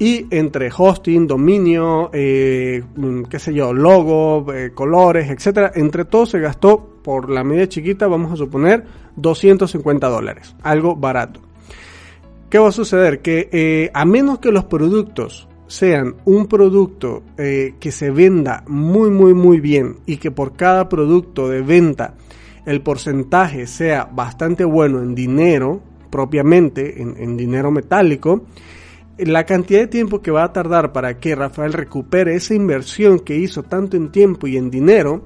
y 0.00 0.26
entre 0.30 0.70
hosting, 0.74 1.26
dominio, 1.26 2.08
eh, 2.14 2.82
mm, 2.96 3.24
qué 3.24 3.38
sé 3.38 3.52
yo, 3.52 3.74
logo, 3.74 4.50
eh, 4.50 4.70
colores, 4.72 5.30
etcétera, 5.30 5.72
entre 5.74 6.06
todo 6.06 6.24
se 6.24 6.40
gastó 6.40 6.96
por 7.04 7.28
la 7.28 7.44
media 7.44 7.68
chiquita, 7.68 8.06
vamos 8.06 8.32
a 8.32 8.36
suponer 8.36 8.82
250 9.16 10.08
dólares, 10.08 10.56
algo 10.62 10.96
barato. 10.96 11.40
¿Qué 12.48 12.58
va 12.58 12.70
a 12.70 12.72
suceder? 12.72 13.20
Que 13.20 13.50
eh, 13.52 13.90
a 13.92 14.06
menos 14.06 14.38
que 14.38 14.50
los 14.50 14.64
productos 14.64 15.46
sean 15.66 16.16
un 16.24 16.46
producto 16.46 17.22
eh, 17.36 17.74
que 17.78 17.92
se 17.92 18.10
venda 18.10 18.64
muy 18.66 19.10
muy 19.10 19.34
muy 19.34 19.60
bien 19.60 19.98
y 20.04 20.16
que 20.16 20.32
por 20.32 20.56
cada 20.56 20.88
producto 20.88 21.48
de 21.48 21.62
venta 21.62 22.14
el 22.66 22.82
porcentaje 22.82 23.66
sea 23.66 24.04
bastante 24.04 24.64
bueno 24.64 25.02
en 25.02 25.14
dinero 25.14 25.82
propiamente, 26.10 27.00
en, 27.00 27.36
dinero 27.36 27.70
metálico, 27.70 28.46
la 29.18 29.44
cantidad 29.44 29.80
de 29.80 29.86
tiempo 29.86 30.20
que 30.20 30.30
va 30.30 30.44
a 30.44 30.52
tardar 30.52 30.92
para 30.92 31.18
que 31.18 31.36
Rafael 31.36 31.72
recupere 31.72 32.34
esa 32.34 32.54
inversión 32.54 33.20
que 33.20 33.36
hizo 33.36 33.62
tanto 33.62 33.96
en 33.96 34.10
tiempo 34.10 34.46
y 34.46 34.56
en 34.56 34.70
dinero, 34.70 35.24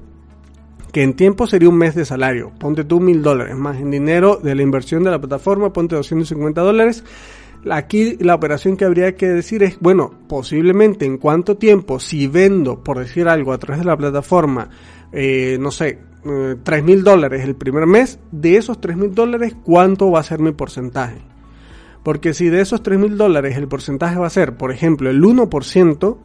que 0.91 1.01
en 1.01 1.15
tiempo 1.15 1.47
sería 1.47 1.69
un 1.69 1.77
mes 1.77 1.95
de 1.95 2.05
salario, 2.05 2.51
ponte 2.59 2.83
tú 2.83 2.99
mil 2.99 3.23
dólares, 3.23 3.55
más 3.55 3.77
en 3.77 3.89
dinero 3.89 4.39
de 4.41 4.53
la 4.53 4.61
inversión 4.61 5.03
de 5.03 5.11
la 5.11 5.19
plataforma, 5.19 5.73
ponte 5.73 5.95
250 5.95 6.61
dólares, 6.61 7.03
Aquí 7.71 8.15
la 8.19 8.35
operación 8.35 8.77
que 8.77 8.85
habría 8.85 9.15
que 9.15 9.27
decir 9.27 9.63
es, 9.63 9.79
bueno, 9.79 10.13
posiblemente 10.27 11.05
en 11.05 11.17
cuánto 11.17 11.57
tiempo, 11.57 11.99
si 11.99 12.27
vendo, 12.27 12.83
por 12.83 12.99
decir 12.99 13.27
algo, 13.27 13.53
a 13.53 13.57
través 13.57 13.79
de 13.79 13.87
la 13.87 13.97
plataforma, 13.97 14.69
eh, 15.11 15.57
no 15.59 15.71
sé, 15.71 15.99
eh, 16.25 16.55
tres 16.63 16.83
mil 16.83 17.03
dólares 17.03 17.43
el 17.43 17.55
primer 17.55 17.85
mes, 17.85 18.19
de 18.31 18.57
esos 18.57 18.81
tres 18.81 18.97
mil 18.97 19.13
dólares, 19.13 19.55
¿cuánto 19.63 20.11
va 20.11 20.19
a 20.19 20.23
ser 20.23 20.39
mi 20.39 20.51
porcentaje? 20.51 21.17
Porque 22.03 22.33
si 22.33 22.49
de 22.49 22.61
esos 22.61 22.83
tres 22.83 22.99
mil 22.99 23.17
dólares 23.17 23.57
el 23.57 23.67
porcentaje 23.67 24.17
va 24.17 24.27
a 24.27 24.31
ser, 24.31 24.57
por 24.57 24.71
ejemplo, 24.71 25.09
el 25.09 25.21
1%, 25.21 26.17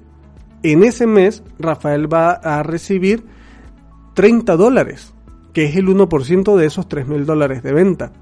en 0.62 0.82
ese 0.84 1.06
mes 1.06 1.42
Rafael 1.58 2.12
va 2.12 2.32
a 2.32 2.62
recibir 2.62 3.24
30 4.14 4.56
dólares, 4.56 5.14
que 5.52 5.64
es 5.64 5.76
el 5.76 5.88
1% 5.88 6.56
de 6.56 6.66
esos 6.66 6.88
tres 6.88 7.06
mil 7.06 7.24
dólares 7.24 7.62
de 7.62 7.72
venta. 7.72 8.12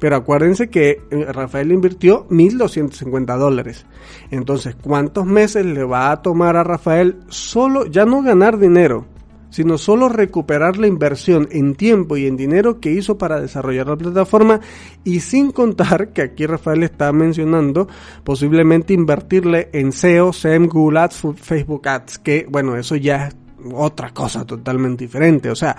Pero 0.00 0.16
acuérdense 0.16 0.68
que 0.68 1.02
eh, 1.10 1.32
Rafael 1.32 1.72
invirtió 1.72 2.26
1.250 2.28 3.38
dólares. 3.38 3.86
Entonces, 4.30 4.74
¿cuántos 4.74 5.24
meses 5.24 5.64
le 5.64 5.84
va 5.84 6.10
a 6.10 6.20
tomar 6.20 6.56
a 6.56 6.64
Rafael 6.64 7.20
solo, 7.28 7.86
ya 7.86 8.04
no 8.04 8.22
ganar 8.22 8.58
dinero, 8.58 9.06
sino 9.54 9.78
solo 9.78 10.08
recuperar 10.08 10.78
la 10.78 10.88
inversión 10.88 11.46
en 11.52 11.76
tiempo 11.76 12.16
y 12.16 12.26
en 12.26 12.36
dinero 12.36 12.80
que 12.80 12.90
hizo 12.90 13.16
para 13.16 13.40
desarrollar 13.40 13.86
la 13.86 13.94
plataforma 13.94 14.58
y 15.04 15.20
sin 15.20 15.52
contar 15.52 16.08
que 16.08 16.22
aquí 16.22 16.44
Rafael 16.44 16.82
está 16.82 17.12
mencionando 17.12 17.86
posiblemente 18.24 18.94
invertirle 18.94 19.68
en 19.72 19.92
SEO, 19.92 20.32
SEM, 20.32 20.66
Google 20.66 20.98
Ads, 20.98 21.22
Facebook 21.36 21.86
Ads, 21.86 22.18
que 22.18 22.48
bueno, 22.50 22.74
eso 22.76 22.96
ya 22.96 23.28
es 23.28 23.36
otra 23.72 24.10
cosa 24.10 24.44
totalmente 24.44 25.04
diferente. 25.04 25.50
O 25.50 25.54
sea, 25.54 25.76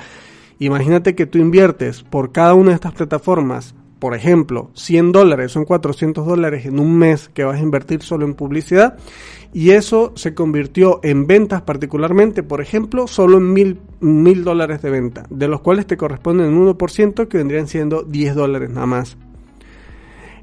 imagínate 0.57 1.13
que 1.13 1.25
tú 1.25 1.37
inviertes 1.37 2.01
por 2.01 2.31
cada 2.31 2.53
una 2.53 2.69
de 2.69 2.75
estas 2.75 2.93
plataformas 2.93 3.75
por 4.05 4.13
ejemplo, 4.13 4.69
100 4.75 5.13
dólares 5.13 5.51
son 5.51 5.65
400 5.65 6.27
dólares 6.27 6.67
en 6.67 6.79
un 6.79 6.95
mes 6.95 7.27
que 7.33 7.43
vas 7.43 7.55
a 7.55 7.63
invertir 7.63 8.03
solo 8.03 8.23
en 8.23 8.35
publicidad 8.35 8.99
y 9.51 9.71
eso 9.71 10.13
se 10.15 10.35
convirtió 10.35 10.99
en 11.01 11.25
ventas 11.25 11.63
particularmente, 11.63 12.43
por 12.43 12.61
ejemplo, 12.61 13.07
solo 13.07 13.39
en 13.39 13.51
mil, 13.51 13.79
mil 14.01 14.43
dólares 14.43 14.83
de 14.83 14.91
venta, 14.91 15.25
de 15.31 15.47
los 15.47 15.61
cuales 15.61 15.87
te 15.87 15.97
corresponden 15.97 16.53
un 16.53 16.77
1% 16.77 17.27
que 17.27 17.37
vendrían 17.39 17.67
siendo 17.67 18.03
10 18.03 18.35
dólares 18.35 18.69
nada 18.69 18.85
más. 18.85 19.17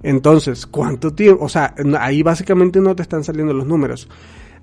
Entonces, 0.03 0.66
¿cuánto 0.66 1.14
tiempo? 1.14 1.44
O 1.44 1.48
sea, 1.48 1.72
ahí 2.01 2.25
básicamente 2.25 2.81
no 2.81 2.96
te 2.96 3.03
están 3.03 3.22
saliendo 3.22 3.55
los 3.55 3.68
números. 3.68 4.09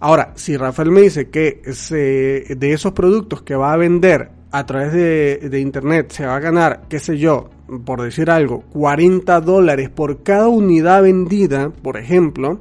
Ahora, 0.01 0.33
si 0.35 0.57
Rafael 0.57 0.91
me 0.91 1.03
dice 1.03 1.29
que 1.29 1.62
de 1.63 2.73
esos 2.73 2.91
productos 2.91 3.43
que 3.43 3.55
va 3.55 3.71
a 3.71 3.77
vender 3.77 4.29
a 4.51 4.65
través 4.65 4.91
de, 4.91 5.38
de 5.49 5.59
internet 5.62 6.12
se 6.12 6.25
va 6.25 6.35
a 6.35 6.41
ganar, 6.41 6.81
qué 6.89 6.99
sé 6.99 7.17
yo, 7.17 7.49
por 7.86 8.01
decir 8.01 8.29
algo, 8.29 8.62
40 8.71 9.41
dólares 9.41 9.89
por 9.89 10.23
cada 10.23 10.47
unidad 10.47 11.03
vendida, 11.03 11.69
por 11.69 11.97
ejemplo, 11.97 12.60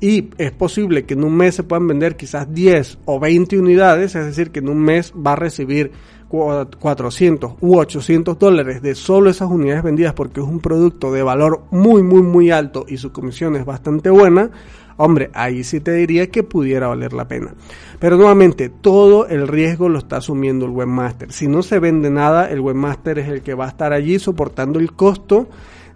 y 0.00 0.30
es 0.38 0.52
posible 0.52 1.04
que 1.04 1.14
en 1.14 1.24
un 1.24 1.34
mes 1.34 1.54
se 1.54 1.62
puedan 1.62 1.86
vender 1.86 2.16
quizás 2.16 2.52
10 2.52 2.98
o 3.06 3.18
20 3.18 3.58
unidades, 3.58 4.14
es 4.14 4.26
decir, 4.26 4.50
que 4.50 4.58
en 4.60 4.68
un 4.68 4.78
mes 4.78 5.12
va 5.14 5.32
a 5.32 5.36
recibir 5.36 5.92
400 6.28 7.52
u 7.60 7.78
800 7.78 8.38
dólares 8.38 8.82
de 8.82 8.94
solo 8.94 9.30
esas 9.30 9.48
unidades 9.48 9.84
vendidas 9.84 10.12
porque 10.12 10.40
es 10.40 10.46
un 10.46 10.60
producto 10.60 11.12
de 11.12 11.22
valor 11.22 11.62
muy, 11.70 12.02
muy, 12.02 12.22
muy 12.22 12.50
alto 12.50 12.84
y 12.88 12.96
su 12.96 13.12
comisión 13.12 13.56
es 13.56 13.64
bastante 13.64 14.10
buena, 14.10 14.50
hombre, 14.96 15.30
ahí 15.34 15.62
sí 15.62 15.80
te 15.80 15.92
diría 15.92 16.28
que 16.28 16.42
pudiera 16.42 16.88
valer 16.88 17.12
la 17.12 17.28
pena. 17.28 17.54
Pero 17.98 18.16
nuevamente, 18.16 18.68
todo 18.68 19.26
el 19.28 19.48
riesgo 19.48 19.88
lo 19.88 19.98
está 19.98 20.16
asumiendo 20.18 20.66
el 20.66 20.72
webmaster. 20.72 21.32
Si 21.32 21.46
no 21.46 21.62
se 21.62 21.78
vende 21.78 22.10
nada, 22.10 22.50
el 22.50 22.60
webmaster 22.60 23.20
es 23.20 23.28
el 23.28 23.42
que 23.42 23.54
va 23.54 23.66
a 23.66 23.68
estar 23.68 23.92
allí 23.92 24.18
soportando 24.18 24.78
el 24.78 24.92
costo 24.92 25.48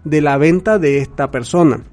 de 0.03 0.21
la 0.21 0.37
venta 0.37 0.79
de 0.79 0.99
esta 0.99 1.29
persona. 1.29 1.83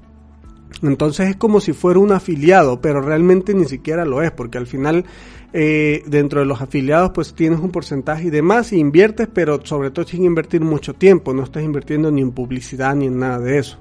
Entonces 0.81 1.29
es 1.29 1.35
como 1.35 1.59
si 1.59 1.73
fuera 1.73 1.99
un 1.99 2.11
afiliado, 2.11 2.79
pero 2.81 3.01
realmente 3.01 3.53
ni 3.53 3.65
siquiera 3.65 4.05
lo 4.05 4.21
es, 4.21 4.31
porque 4.31 4.57
al 4.57 4.67
final 4.67 5.05
eh, 5.51 6.03
dentro 6.05 6.41
de 6.41 6.45
los 6.45 6.61
afiliados 6.61 7.11
pues 7.11 7.33
tienes 7.33 7.59
un 7.59 7.71
porcentaje 7.71 8.27
y 8.27 8.29
demás 8.29 8.71
y 8.71 8.77
inviertes, 8.77 9.27
pero 9.33 9.65
sobre 9.65 9.91
todo 9.91 10.05
sin 10.05 10.23
invertir 10.23 10.61
mucho 10.61 10.93
tiempo, 10.93 11.33
no 11.33 11.43
estás 11.43 11.63
invirtiendo 11.63 12.11
ni 12.11 12.21
en 12.21 12.31
publicidad 12.31 12.95
ni 12.95 13.07
en 13.07 13.19
nada 13.19 13.39
de 13.39 13.57
eso. 13.57 13.77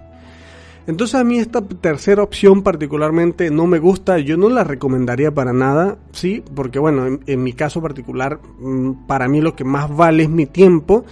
Entonces 0.87 1.17
a 1.17 1.25
mí 1.25 1.39
esta 1.39 1.61
tercera 1.61 2.23
opción 2.23 2.63
particularmente 2.63 3.51
no 3.51 3.67
me 3.67 3.79
gusta, 3.79 4.19
yo 4.19 4.39
no 4.39 4.49
la 4.49 4.65
recomendaría 4.65 5.31
para 5.31 5.53
nada, 5.53 5.99
sí, 6.13 6.43
porque 6.55 6.79
bueno, 6.79 7.19
en, 7.27 7.43
mi 7.43 7.53
caso 7.53 7.83
particular, 7.83 8.41
mm, 8.59 9.07
para 9.07 9.29
mí 9.29 9.43
lo 9.43 9.55
que 9.55 9.65
más 9.65 9.95
vale 9.95 10.23
es 10.23 10.31
mi 10.31 10.47
tiempo 10.47 11.05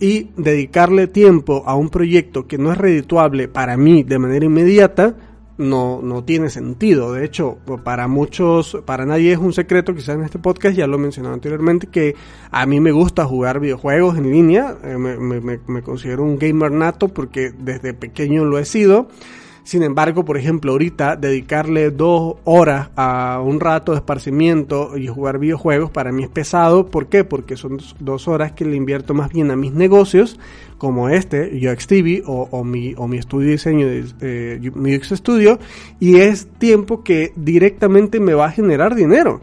y 0.00 0.30
dedicarle 0.36 1.06
tiempo 1.06 1.62
a 1.64 1.76
un 1.76 1.90
proyecto 1.90 2.48
que 2.48 2.58
no 2.58 2.72
es 2.72 2.78
redituable 2.78 3.46
para 3.46 3.76
mí 3.76 4.02
de 4.02 4.18
manera 4.18 4.46
inmediata, 4.46 5.14
no, 5.60 6.00
no 6.02 6.24
tiene 6.24 6.50
sentido. 6.50 7.12
De 7.12 7.24
hecho, 7.24 7.58
para 7.84 8.08
muchos, 8.08 8.78
para 8.84 9.06
nadie 9.06 9.32
es 9.32 9.38
un 9.38 9.52
secreto, 9.52 9.94
quizás 9.94 10.16
en 10.16 10.24
este 10.24 10.38
podcast 10.38 10.76
ya 10.76 10.86
lo 10.86 10.96
he 10.96 11.00
mencionado 11.00 11.34
anteriormente, 11.34 11.86
que 11.86 12.16
a 12.50 12.66
mí 12.66 12.80
me 12.80 12.90
gusta 12.90 13.24
jugar 13.24 13.60
videojuegos 13.60 14.18
en 14.18 14.30
línea. 14.30 14.76
Eh, 14.82 14.96
me, 14.96 15.16
me, 15.18 15.60
me 15.66 15.82
considero 15.82 16.24
un 16.24 16.38
gamer 16.38 16.72
nato 16.72 17.08
porque 17.08 17.52
desde 17.56 17.94
pequeño 17.94 18.44
lo 18.44 18.58
he 18.58 18.64
sido. 18.64 19.08
Sin 19.62 19.82
embargo, 19.82 20.24
por 20.24 20.36
ejemplo, 20.36 20.72
ahorita 20.72 21.16
dedicarle 21.16 21.90
dos 21.90 22.36
horas 22.44 22.90
a 22.96 23.40
un 23.44 23.60
rato 23.60 23.92
de 23.92 23.98
esparcimiento 23.98 24.96
y 24.96 25.06
jugar 25.06 25.38
videojuegos 25.38 25.90
para 25.90 26.12
mí 26.12 26.24
es 26.24 26.28
pesado. 26.28 26.86
¿Por 26.86 27.06
qué? 27.06 27.24
Porque 27.24 27.56
son 27.56 27.78
dos 27.98 28.26
horas 28.26 28.52
que 28.52 28.64
le 28.64 28.76
invierto 28.76 29.14
más 29.14 29.30
bien 29.30 29.50
a 29.50 29.56
mis 29.56 29.72
negocios, 29.72 30.38
como 30.80 31.10
este, 31.10 31.60
UX 31.62 31.86
o, 32.24 32.64
mi, 32.64 32.94
o 32.96 33.06
mi 33.06 33.18
estudio 33.18 33.48
de 33.48 33.52
diseño, 33.52 33.86
eh, 34.22 34.70
mi 34.74 34.96
UX 34.96 35.10
Studio, 35.10 35.58
y 36.00 36.16
es 36.16 36.48
tiempo 36.58 37.04
que 37.04 37.34
directamente 37.36 38.18
me 38.18 38.32
va 38.32 38.46
a 38.46 38.50
generar 38.50 38.94
dinero 38.94 39.42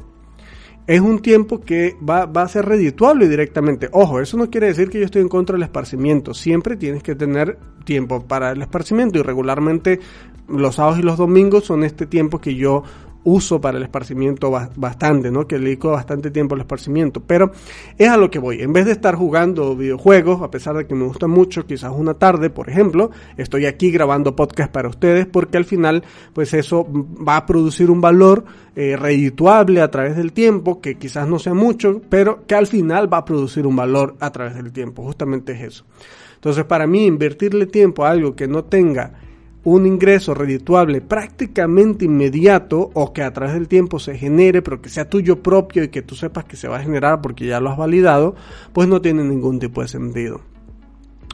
es 0.87 1.01
un 1.01 1.19
tiempo 1.19 1.59
que 1.59 1.97
va, 1.97 2.25
va, 2.25 2.43
a 2.43 2.47
ser 2.47 2.65
redituable 2.65 3.27
directamente. 3.27 3.89
Ojo, 3.91 4.21
eso 4.21 4.37
no 4.37 4.49
quiere 4.49 4.67
decir 4.67 4.89
que 4.89 4.99
yo 4.99 5.05
estoy 5.05 5.21
en 5.21 5.27
contra 5.27 5.55
del 5.55 5.63
esparcimiento. 5.63 6.33
Siempre 6.33 6.77
tienes 6.77 7.03
que 7.03 7.13
tener 7.13 7.57
tiempo 7.83 8.25
para 8.25 8.51
el 8.51 8.61
esparcimiento 8.61 9.19
y 9.19 9.21
regularmente 9.21 9.99
los 10.47 10.75
sábados 10.75 10.99
y 10.99 11.01
los 11.01 11.17
domingos 11.17 11.65
son 11.65 11.83
este 11.83 12.05
tiempo 12.05 12.39
que 12.39 12.55
yo 12.55 12.83
uso 13.29 13.59
para 13.59 13.77
el 13.77 13.83
esparcimiento 13.83 14.49
bastante, 14.49 15.29
¿no? 15.29 15.45
Que 15.45 15.57
le 15.57 15.65
dedico 15.65 15.91
bastante 15.91 16.31
tiempo 16.31 16.55
al 16.55 16.61
esparcimiento. 16.61 17.21
Pero 17.21 17.51
es 17.97 18.07
a 18.07 18.15
lo 18.15 18.31
que 18.31 18.39
voy. 18.39 18.61
En 18.61 18.71
vez 18.71 18.85
de 18.85 18.93
estar 18.93 19.15
jugando 19.15 19.75
videojuegos, 19.75 20.41
a 20.41 20.49
pesar 20.49 20.77
de 20.77 20.87
que 20.87 20.95
me 20.95 21.03
gusta 21.03 21.27
mucho, 21.27 21.65
quizás 21.65 21.91
una 21.93 22.13
tarde, 22.13 22.49
por 22.49 22.69
ejemplo, 22.69 23.11
estoy 23.35 23.65
aquí 23.65 23.91
grabando 23.91 24.33
podcast 24.33 24.71
para 24.71 24.87
ustedes 24.87 25.25
porque 25.25 25.57
al 25.57 25.65
final, 25.65 26.03
pues 26.31 26.53
eso 26.53 26.87
va 26.89 27.35
a 27.35 27.45
producir 27.45 27.91
un 27.91 27.99
valor 27.99 28.45
eh, 28.77 28.95
a 28.95 29.91
través 29.91 30.15
del 30.15 30.31
tiempo, 30.31 30.79
que 30.79 30.95
quizás 30.95 31.27
no 31.27 31.37
sea 31.37 31.53
mucho, 31.53 32.01
pero 32.09 32.45
que 32.47 32.55
al 32.55 32.67
final 32.67 33.11
va 33.11 33.17
a 33.17 33.25
producir 33.25 33.67
un 33.67 33.75
valor 33.75 34.15
a 34.21 34.31
través 34.31 34.55
del 34.55 34.71
tiempo. 34.71 35.03
Justamente 35.03 35.51
es 35.51 35.61
eso. 35.61 35.85
Entonces, 36.35 36.63
para 36.63 36.87
mí, 36.87 37.05
invertirle 37.05 37.65
tiempo 37.65 38.05
a 38.05 38.11
algo 38.11 38.37
que 38.37 38.47
no 38.47 38.63
tenga 38.63 39.26
un 39.67 39.85
ingreso 39.85 40.33
redituable 40.33 41.01
prácticamente 41.01 42.05
inmediato 42.05 42.89
o 42.93 43.11
que 43.11 43.21
a 43.21 43.33
través 43.33 43.53
del 43.53 43.67
tiempo 43.67 43.99
se 43.99 44.17
genere, 44.17 44.61
pero 44.61 44.81
que 44.81 44.87
sea 44.87 45.09
tuyo 45.09 45.43
propio 45.43 45.83
y 45.83 45.89
que 45.89 46.01
tú 46.01 46.15
sepas 46.15 46.45
que 46.45 46.55
se 46.55 46.69
va 46.69 46.77
a 46.77 46.83
generar 46.83 47.19
porque 47.19 47.45
ya 47.45 47.59
lo 47.59 47.69
has 47.69 47.77
validado, 47.77 48.33
pues 48.71 48.87
no 48.87 49.01
tiene 49.01 49.25
ningún 49.25 49.59
tipo 49.59 49.81
de 49.81 49.89
sentido. 49.89 50.39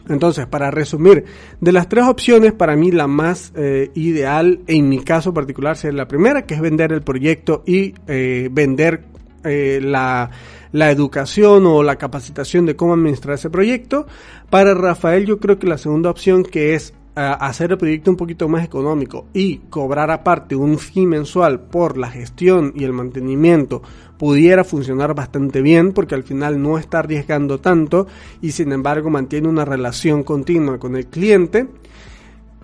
Entonces, 0.09 0.47
para 0.47 0.71
resumir, 0.71 1.25
de 1.61 1.71
las 1.71 1.87
tres 1.87 2.05
opciones, 2.05 2.53
para 2.53 2.75
mí 2.75 2.91
la 2.91 3.05
más 3.05 3.53
eh, 3.55 3.91
ideal, 3.93 4.61
en 4.65 4.89
mi 4.89 5.03
caso 5.03 5.31
particular, 5.31 5.77
sería 5.77 5.97
la 5.97 6.07
primera, 6.07 6.47
que 6.47 6.55
es 6.55 6.59
vender 6.59 6.91
el 6.91 7.03
proyecto 7.03 7.61
y 7.67 7.93
eh, 8.07 8.49
vender 8.51 9.03
eh, 9.43 9.79
la, 9.79 10.31
la 10.71 10.89
educación 10.89 11.67
o 11.67 11.83
la 11.83 11.97
capacitación 11.97 12.65
de 12.65 12.75
cómo 12.75 12.95
administrar 12.95 13.35
ese 13.35 13.51
proyecto. 13.51 14.07
Para 14.49 14.73
Rafael, 14.73 15.27
yo 15.27 15.39
creo 15.39 15.59
que 15.59 15.67
la 15.67 15.77
segunda 15.77 16.09
opción, 16.09 16.43
que 16.43 16.73
es 16.73 16.95
hacer 17.15 17.71
el 17.71 17.77
proyecto 17.77 18.09
un 18.09 18.17
poquito 18.17 18.47
más 18.47 18.65
económico 18.65 19.27
y 19.33 19.57
cobrar 19.69 20.09
aparte 20.09 20.55
un 20.55 20.79
fee 20.79 21.05
mensual 21.05 21.59
por 21.59 21.97
la 21.97 22.09
gestión 22.09 22.73
y 22.75 22.83
el 22.83 22.93
mantenimiento 22.93 23.83
pudiera 24.17 24.63
funcionar 24.63 25.13
bastante 25.13 25.61
bien 25.61 25.91
porque 25.91 26.15
al 26.15 26.23
final 26.23 26.61
no 26.61 26.77
está 26.77 26.99
arriesgando 26.99 27.59
tanto 27.59 28.07
y 28.41 28.51
sin 28.51 28.71
embargo 28.71 29.09
mantiene 29.09 29.47
una 29.47 29.65
relación 29.65 30.23
continua 30.23 30.79
con 30.79 30.95
el 30.95 31.07
cliente. 31.07 31.67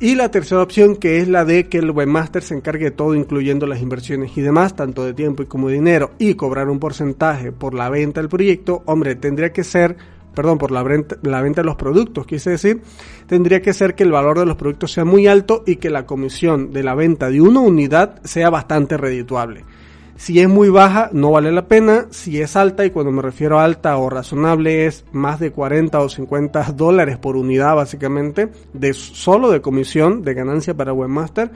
Y 0.01 0.15
la 0.15 0.31
tercera 0.31 0.63
opción 0.63 0.95
que 0.95 1.17
es 1.17 1.27
la 1.27 1.43
de 1.43 1.67
que 1.67 1.79
el 1.79 1.91
webmaster 1.91 2.41
se 2.41 2.55
encargue 2.55 2.85
de 2.85 2.91
todo 2.91 3.15
incluyendo 3.15 3.67
las 3.67 3.81
inversiones 3.81 4.31
y 4.37 4.41
demás, 4.41 4.73
tanto 4.73 5.03
de 5.03 5.13
tiempo 5.13 5.43
y 5.43 5.47
como 5.47 5.67
de 5.67 5.73
dinero 5.73 6.11
y 6.17 6.35
cobrar 6.35 6.69
un 6.69 6.79
porcentaje 6.79 7.51
por 7.51 7.73
la 7.73 7.89
venta 7.89 8.21
del 8.21 8.29
proyecto, 8.29 8.81
hombre, 8.85 9.15
tendría 9.15 9.51
que 9.51 9.65
ser 9.65 9.97
perdón, 10.33 10.57
por 10.57 10.71
la 10.71 10.83
venta, 10.83 11.17
de 11.17 11.63
los 11.63 11.75
productos, 11.75 12.25
quise 12.25 12.51
decir, 12.51 12.81
tendría 13.27 13.61
que 13.61 13.73
ser 13.73 13.95
que 13.95 14.03
el 14.03 14.11
valor 14.11 14.39
de 14.39 14.45
los 14.45 14.55
productos 14.55 14.91
sea 14.91 15.05
muy 15.05 15.27
alto 15.27 15.63
y 15.65 15.77
que 15.77 15.89
la 15.89 16.05
comisión 16.05 16.71
de 16.71 16.83
la 16.83 16.95
venta 16.95 17.29
de 17.29 17.41
una 17.41 17.59
unidad 17.59 18.21
sea 18.23 18.49
bastante 18.49 18.97
redituable. 18.97 19.65
Si 20.19 20.37
es 20.41 20.49
muy 20.49 20.67
baja, 20.69 21.09
no 21.13 21.31
vale 21.31 21.49
la 21.49 21.69
pena. 21.69 22.07
Si 22.09 22.41
es 22.41 22.57
alta, 22.57 22.85
y 22.85 22.89
cuando 22.89 23.09
me 23.09 23.21
refiero 23.21 23.57
a 23.57 23.63
alta 23.63 23.95
o 23.95 24.09
razonable, 24.09 24.85
es 24.85 25.05
más 25.13 25.39
de 25.39 25.51
40 25.51 25.97
o 25.97 26.09
50 26.09 26.73
dólares 26.73 27.17
por 27.17 27.37
unidad, 27.37 27.77
básicamente, 27.77 28.49
de 28.73 28.93
solo 28.93 29.49
de 29.49 29.61
comisión, 29.61 30.21
de 30.21 30.33
ganancia 30.33 30.73
para 30.73 30.91
Webmaster, 30.91 31.51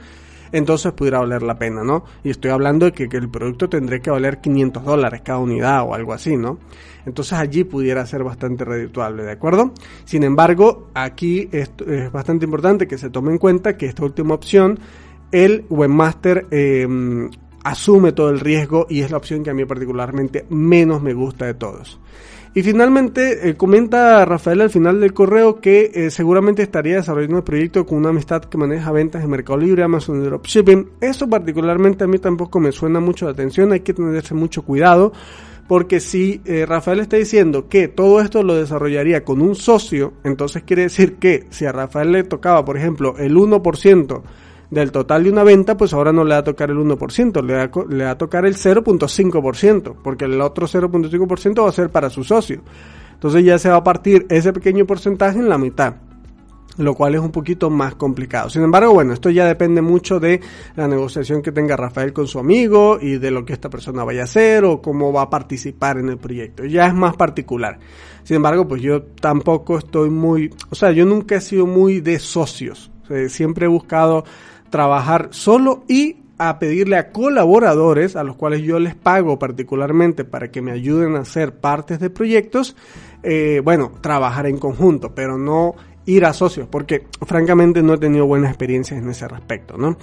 entonces 0.54 0.92
pudiera 0.92 1.18
valer 1.18 1.42
la 1.42 1.58
pena, 1.58 1.82
¿no? 1.82 2.04
Y 2.22 2.30
estoy 2.30 2.52
hablando 2.52 2.86
de 2.86 2.92
que, 2.92 3.08
el 3.10 3.28
producto 3.28 3.68
tendría 3.68 3.98
que 3.98 4.10
valer 4.10 4.40
500 4.40 4.84
dólares 4.84 5.20
cada 5.24 5.40
unidad 5.40 5.82
o 5.82 5.94
algo 5.94 6.12
así, 6.12 6.36
¿no? 6.36 6.58
Entonces 7.04 7.32
allí 7.32 7.64
pudiera 7.64 8.06
ser 8.06 8.22
bastante 8.22 8.64
redituable, 8.64 9.24
¿de 9.24 9.32
acuerdo? 9.32 9.72
Sin 10.04 10.22
embargo, 10.22 10.90
aquí 10.94 11.48
es, 11.50 11.72
bastante 12.12 12.44
importante 12.44 12.86
que 12.86 12.98
se 12.98 13.10
tome 13.10 13.32
en 13.32 13.38
cuenta 13.38 13.76
que 13.76 13.86
esta 13.86 14.04
última 14.04 14.34
opción, 14.34 14.78
el 15.32 15.66
webmaster 15.68 16.46
eh, 16.52 16.86
asume 17.64 18.12
todo 18.12 18.30
el 18.30 18.38
riesgo 18.38 18.86
y 18.88 19.00
es 19.00 19.10
la 19.10 19.16
opción 19.16 19.42
que 19.42 19.50
a 19.50 19.54
mí 19.54 19.64
particularmente 19.64 20.46
menos 20.50 21.02
me 21.02 21.14
gusta 21.14 21.46
de 21.46 21.54
todos. 21.54 21.98
Y 22.56 22.62
finalmente 22.62 23.48
eh, 23.48 23.56
comenta 23.56 24.24
Rafael 24.24 24.60
al 24.60 24.70
final 24.70 25.00
del 25.00 25.12
correo 25.12 25.60
que 25.60 25.90
eh, 25.92 26.10
seguramente 26.12 26.62
estaría 26.62 26.96
desarrollando 26.96 27.38
el 27.38 27.42
proyecto 27.42 27.84
con 27.84 27.98
una 27.98 28.10
amistad 28.10 28.44
que 28.44 28.56
maneja 28.56 28.92
ventas 28.92 29.24
en 29.24 29.30
Mercado 29.30 29.58
Libre, 29.58 29.82
Amazon 29.82 30.22
Dropshipping. 30.22 30.90
Eso 31.00 31.28
particularmente 31.28 32.04
a 32.04 32.06
mí 32.06 32.18
tampoco 32.20 32.60
me 32.60 32.70
suena 32.70 33.00
mucho 33.00 33.24
la 33.24 33.32
atención, 33.32 33.72
hay 33.72 33.80
que 33.80 33.92
tenerse 33.92 34.34
mucho 34.34 34.62
cuidado. 34.62 35.12
Porque 35.66 35.98
si 35.98 36.42
eh, 36.44 36.64
Rafael 36.66 37.00
está 37.00 37.16
diciendo 37.16 37.68
que 37.68 37.88
todo 37.88 38.20
esto 38.20 38.42
lo 38.42 38.54
desarrollaría 38.54 39.24
con 39.24 39.40
un 39.40 39.56
socio, 39.56 40.12
entonces 40.22 40.62
quiere 40.62 40.82
decir 40.82 41.16
que 41.16 41.46
si 41.50 41.64
a 41.64 41.72
Rafael 41.72 42.12
le 42.12 42.22
tocaba, 42.22 42.64
por 42.64 42.76
ejemplo, 42.76 43.16
el 43.18 43.34
1% 43.34 44.22
del 44.74 44.92
total 44.92 45.24
de 45.24 45.30
una 45.30 45.44
venta, 45.44 45.76
pues 45.76 45.94
ahora 45.94 46.12
no 46.12 46.24
le 46.24 46.34
va 46.34 46.40
a 46.40 46.44
tocar 46.44 46.70
el 46.70 46.76
1%, 46.76 47.42
le 47.42 47.54
va, 47.54 47.70
le 47.88 48.04
va 48.04 48.10
a 48.10 48.18
tocar 48.18 48.44
el 48.44 48.56
0.5%, 48.56 49.94
porque 50.02 50.26
el 50.26 50.40
otro 50.40 50.66
0.5% 50.66 51.62
va 51.62 51.68
a 51.68 51.72
ser 51.72 51.90
para 51.90 52.10
su 52.10 52.24
socio. 52.24 52.60
Entonces 53.12 53.44
ya 53.44 53.58
se 53.58 53.70
va 53.70 53.76
a 53.76 53.84
partir 53.84 54.26
ese 54.28 54.52
pequeño 54.52 54.84
porcentaje 54.84 55.38
en 55.38 55.48
la 55.48 55.56
mitad 55.56 55.94
lo 56.76 56.94
cual 56.94 57.14
es 57.14 57.20
un 57.20 57.30
poquito 57.30 57.70
más 57.70 57.94
complicado. 57.94 58.50
Sin 58.50 58.62
embargo, 58.62 58.92
bueno, 58.92 59.12
esto 59.12 59.30
ya 59.30 59.46
depende 59.46 59.82
mucho 59.82 60.18
de 60.18 60.40
la 60.76 60.88
negociación 60.88 61.42
que 61.42 61.52
tenga 61.52 61.76
Rafael 61.76 62.12
con 62.12 62.26
su 62.26 62.38
amigo 62.38 62.98
y 63.00 63.18
de 63.18 63.30
lo 63.30 63.44
que 63.44 63.52
esta 63.52 63.70
persona 63.70 64.04
vaya 64.04 64.22
a 64.22 64.24
hacer 64.24 64.64
o 64.64 64.82
cómo 64.82 65.12
va 65.12 65.22
a 65.22 65.30
participar 65.30 65.98
en 65.98 66.08
el 66.08 66.18
proyecto. 66.18 66.64
Ya 66.64 66.86
es 66.86 66.94
más 66.94 67.16
particular. 67.16 67.78
Sin 68.24 68.36
embargo, 68.36 68.66
pues 68.66 68.82
yo 68.82 69.02
tampoco 69.02 69.78
estoy 69.78 70.10
muy, 70.10 70.50
o 70.70 70.74
sea, 70.74 70.90
yo 70.90 71.04
nunca 71.04 71.36
he 71.36 71.40
sido 71.40 71.66
muy 71.66 72.00
de 72.00 72.18
socios. 72.18 72.90
siempre 73.28 73.66
he 73.66 73.68
buscado 73.68 74.24
trabajar 74.74 75.28
solo 75.30 75.84
y 75.86 76.16
a 76.36 76.58
pedirle 76.58 76.96
a 76.96 77.12
colaboradores 77.12 78.16
a 78.16 78.24
los 78.24 78.34
cuales 78.34 78.62
yo 78.62 78.80
les 78.80 78.96
pago 78.96 79.38
particularmente 79.38 80.24
para 80.24 80.50
que 80.50 80.62
me 80.62 80.72
ayuden 80.72 81.14
a 81.14 81.20
hacer 81.20 81.54
partes 81.60 82.00
de 82.00 82.10
proyectos, 82.10 82.74
eh, 83.22 83.60
bueno, 83.62 83.92
trabajar 84.00 84.46
en 84.46 84.58
conjunto, 84.58 85.14
pero 85.14 85.38
no 85.38 85.76
ir 86.06 86.24
a 86.24 86.32
socios, 86.32 86.66
porque 86.68 87.06
francamente 87.24 87.84
no 87.84 87.94
he 87.94 87.98
tenido 87.98 88.26
buenas 88.26 88.50
experiencias 88.50 89.00
en 89.00 89.08
ese 89.08 89.28
respecto, 89.28 89.78
¿no? 89.78 89.96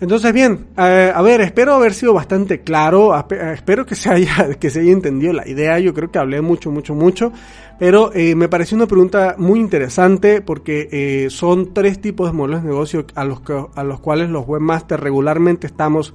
Entonces, 0.00 0.32
bien, 0.32 0.68
eh, 0.78 1.12
a 1.14 1.20
ver, 1.20 1.42
espero 1.42 1.74
haber 1.74 1.92
sido 1.92 2.14
bastante 2.14 2.60
claro, 2.60 3.12
espero 3.52 3.84
que 3.84 3.94
se, 3.94 4.08
haya, 4.08 4.54
que 4.58 4.70
se 4.70 4.80
haya 4.80 4.92
entendido 4.92 5.34
la 5.34 5.46
idea, 5.46 5.78
yo 5.78 5.92
creo 5.92 6.10
que 6.10 6.18
hablé 6.18 6.40
mucho, 6.40 6.70
mucho, 6.70 6.94
mucho, 6.94 7.32
pero 7.78 8.10
eh, 8.14 8.34
me 8.34 8.48
pareció 8.48 8.78
una 8.78 8.86
pregunta 8.86 9.34
muy 9.36 9.60
interesante 9.60 10.40
porque 10.40 10.88
eh, 10.90 11.28
son 11.28 11.74
tres 11.74 12.00
tipos 12.00 12.30
de 12.30 12.32
modelos 12.32 12.62
de 12.62 12.68
negocio 12.70 13.04
a 13.14 13.24
los, 13.24 13.42
a 13.74 13.84
los 13.84 14.00
cuales 14.00 14.30
los 14.30 14.48
webmasters 14.48 15.02
regularmente 15.02 15.66
estamos 15.66 16.14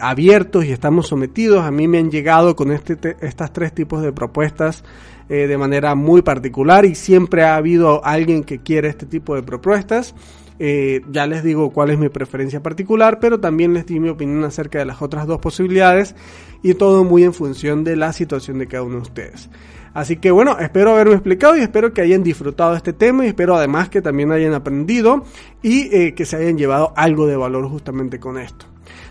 abiertos 0.00 0.64
y 0.64 0.72
estamos 0.72 1.06
sometidos. 1.06 1.66
A 1.66 1.70
mí 1.70 1.86
me 1.86 1.98
han 1.98 2.10
llegado 2.10 2.56
con 2.56 2.72
este, 2.72 2.96
estas 3.20 3.52
tres 3.52 3.74
tipos 3.74 4.00
de 4.00 4.10
propuestas 4.10 4.84
de 5.28 5.58
manera 5.58 5.94
muy 5.94 6.22
particular 6.22 6.86
y 6.86 6.94
siempre 6.94 7.44
ha 7.44 7.56
habido 7.56 8.02
alguien 8.02 8.42
que 8.42 8.60
quiere 8.60 8.88
este 8.88 9.04
tipo 9.04 9.34
de 9.34 9.42
propuestas. 9.42 10.14
Eh, 10.62 11.00
ya 11.10 11.26
les 11.26 11.42
digo 11.42 11.70
cuál 11.70 11.88
es 11.88 11.98
mi 11.98 12.10
preferencia 12.10 12.62
particular, 12.62 13.18
pero 13.18 13.40
también 13.40 13.72
les 13.72 13.86
di 13.86 13.98
mi 13.98 14.10
opinión 14.10 14.44
acerca 14.44 14.78
de 14.78 14.84
las 14.84 15.00
otras 15.00 15.26
dos 15.26 15.38
posibilidades 15.38 16.14
y 16.62 16.74
todo 16.74 17.02
muy 17.02 17.24
en 17.24 17.32
función 17.32 17.82
de 17.82 17.96
la 17.96 18.12
situación 18.12 18.58
de 18.58 18.66
cada 18.66 18.82
uno 18.82 18.96
de 18.96 19.02
ustedes. 19.02 19.48
Así 19.94 20.16
que 20.16 20.30
bueno, 20.30 20.58
espero 20.58 20.90
haberme 20.92 21.14
explicado 21.14 21.56
y 21.56 21.62
espero 21.62 21.94
que 21.94 22.02
hayan 22.02 22.22
disfrutado 22.22 22.76
este 22.76 22.92
tema 22.92 23.24
y 23.24 23.28
espero 23.28 23.56
además 23.56 23.88
que 23.88 24.02
también 24.02 24.32
hayan 24.32 24.52
aprendido 24.52 25.24
y 25.62 25.88
eh, 25.96 26.14
que 26.14 26.26
se 26.26 26.36
hayan 26.36 26.58
llevado 26.58 26.92
algo 26.94 27.26
de 27.26 27.36
valor 27.36 27.66
justamente 27.66 28.20
con 28.20 28.36
esto. 28.36 28.69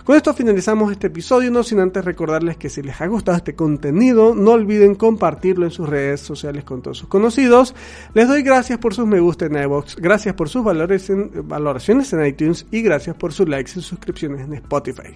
Con 0.10 0.16
esto 0.16 0.34
finalizamos 0.34 0.92
este 0.92 1.06
episodio, 1.06 1.52
no 1.52 1.62
sin 1.62 1.80
antes 1.80 2.04
recordarles 2.04 2.58
que 2.58 2.68
si 2.68 2.82
les 2.82 3.00
ha 3.00 3.06
gustado 3.06 3.38
este 3.38 3.54
contenido, 3.54 4.34
no 4.34 4.54
olviden 4.54 4.96
compartirlo 4.96 5.66
en 5.66 5.72
sus 5.72 5.88
redes 5.88 6.20
sociales 6.20 6.64
con 6.64 6.82
todos 6.82 6.98
sus 6.98 7.08
conocidos. 7.08 7.76
Les 8.16 8.28
doy 8.28 8.42
gracias 8.42 8.80
por 8.80 8.96
sus 8.96 9.06
me 9.06 9.20
gusta 9.20 9.46
en 9.46 9.56
iVoox, 9.56 9.98
gracias 9.98 10.34
por 10.34 10.50
sus 10.50 10.64
valoraciones 10.64 12.14
en 12.14 12.26
iTunes 12.26 12.66
y 12.72 12.82
gracias 12.82 13.16
por 13.18 13.34
sus 13.34 13.48
likes 13.48 13.74
y 13.76 13.82
suscripciones 13.84 14.42
en 14.42 14.56
Spotify. 14.56 15.14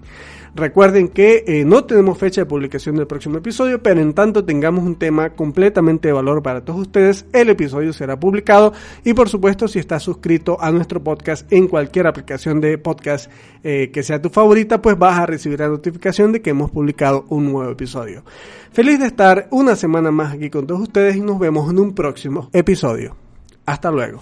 Recuerden 0.54 1.08
que 1.08 1.44
eh, 1.48 1.66
no 1.66 1.86
tenemos 1.86 2.20
fecha 2.20 2.42
de 2.42 2.46
publicación 2.46 2.96
del 2.96 3.08
próximo 3.08 3.40
episodio, 3.40 3.82
pero 3.82 4.00
en 4.00 4.14
tanto 4.14 4.46
tengamos 4.46 4.86
un 4.86 4.98
tema 4.98 5.32
completamente 5.32 6.10
de 6.10 6.14
valor 6.14 6.44
para 6.44 6.64
todos 6.64 6.82
ustedes, 6.82 7.26
el 7.34 7.50
episodio 7.50 7.94
será 7.94 8.20
publicado 8.20 8.74
y 9.04 9.16
por 9.16 9.28
supuesto 9.28 9.68
si 9.68 9.80
estás 9.80 10.04
suscrito 10.04 10.62
a 10.62 10.72
nuestro 10.72 11.04
podcast 11.04 11.52
en 11.52 11.68
cualquier 11.68 12.06
aplicación 12.06 12.62
de 12.62 12.78
podcast 12.78 13.32
eh, 13.64 13.90
que 13.92 14.04
sea 14.04 14.22
tu 14.22 14.30
favorita, 14.30 14.83
pues 14.84 15.00
vas 15.00 15.18
a 15.18 15.26
recibir 15.26 15.60
la 15.60 15.70
notificación 15.70 16.32
de 16.32 16.44
que 16.44 16.52
hemos 16.52 16.70
publicado 16.70 17.26
un 17.30 17.52
nuevo 17.52 17.72
episodio. 17.72 18.24
Feliz 18.72 19.00
de 19.00 19.08
estar 19.08 19.48
una 19.50 19.76
semana 19.76 20.12
más 20.12 20.34
aquí 20.34 20.52
con 20.52 20.68
todos 20.68 20.82
ustedes 20.82 21.16
y 21.16 21.22
nos 21.22 21.40
vemos 21.40 21.72
en 21.72 21.80
un 21.80 21.96
próximo 21.96 22.52
episodio. 22.54 23.16
Hasta 23.66 23.90
luego. 23.90 24.22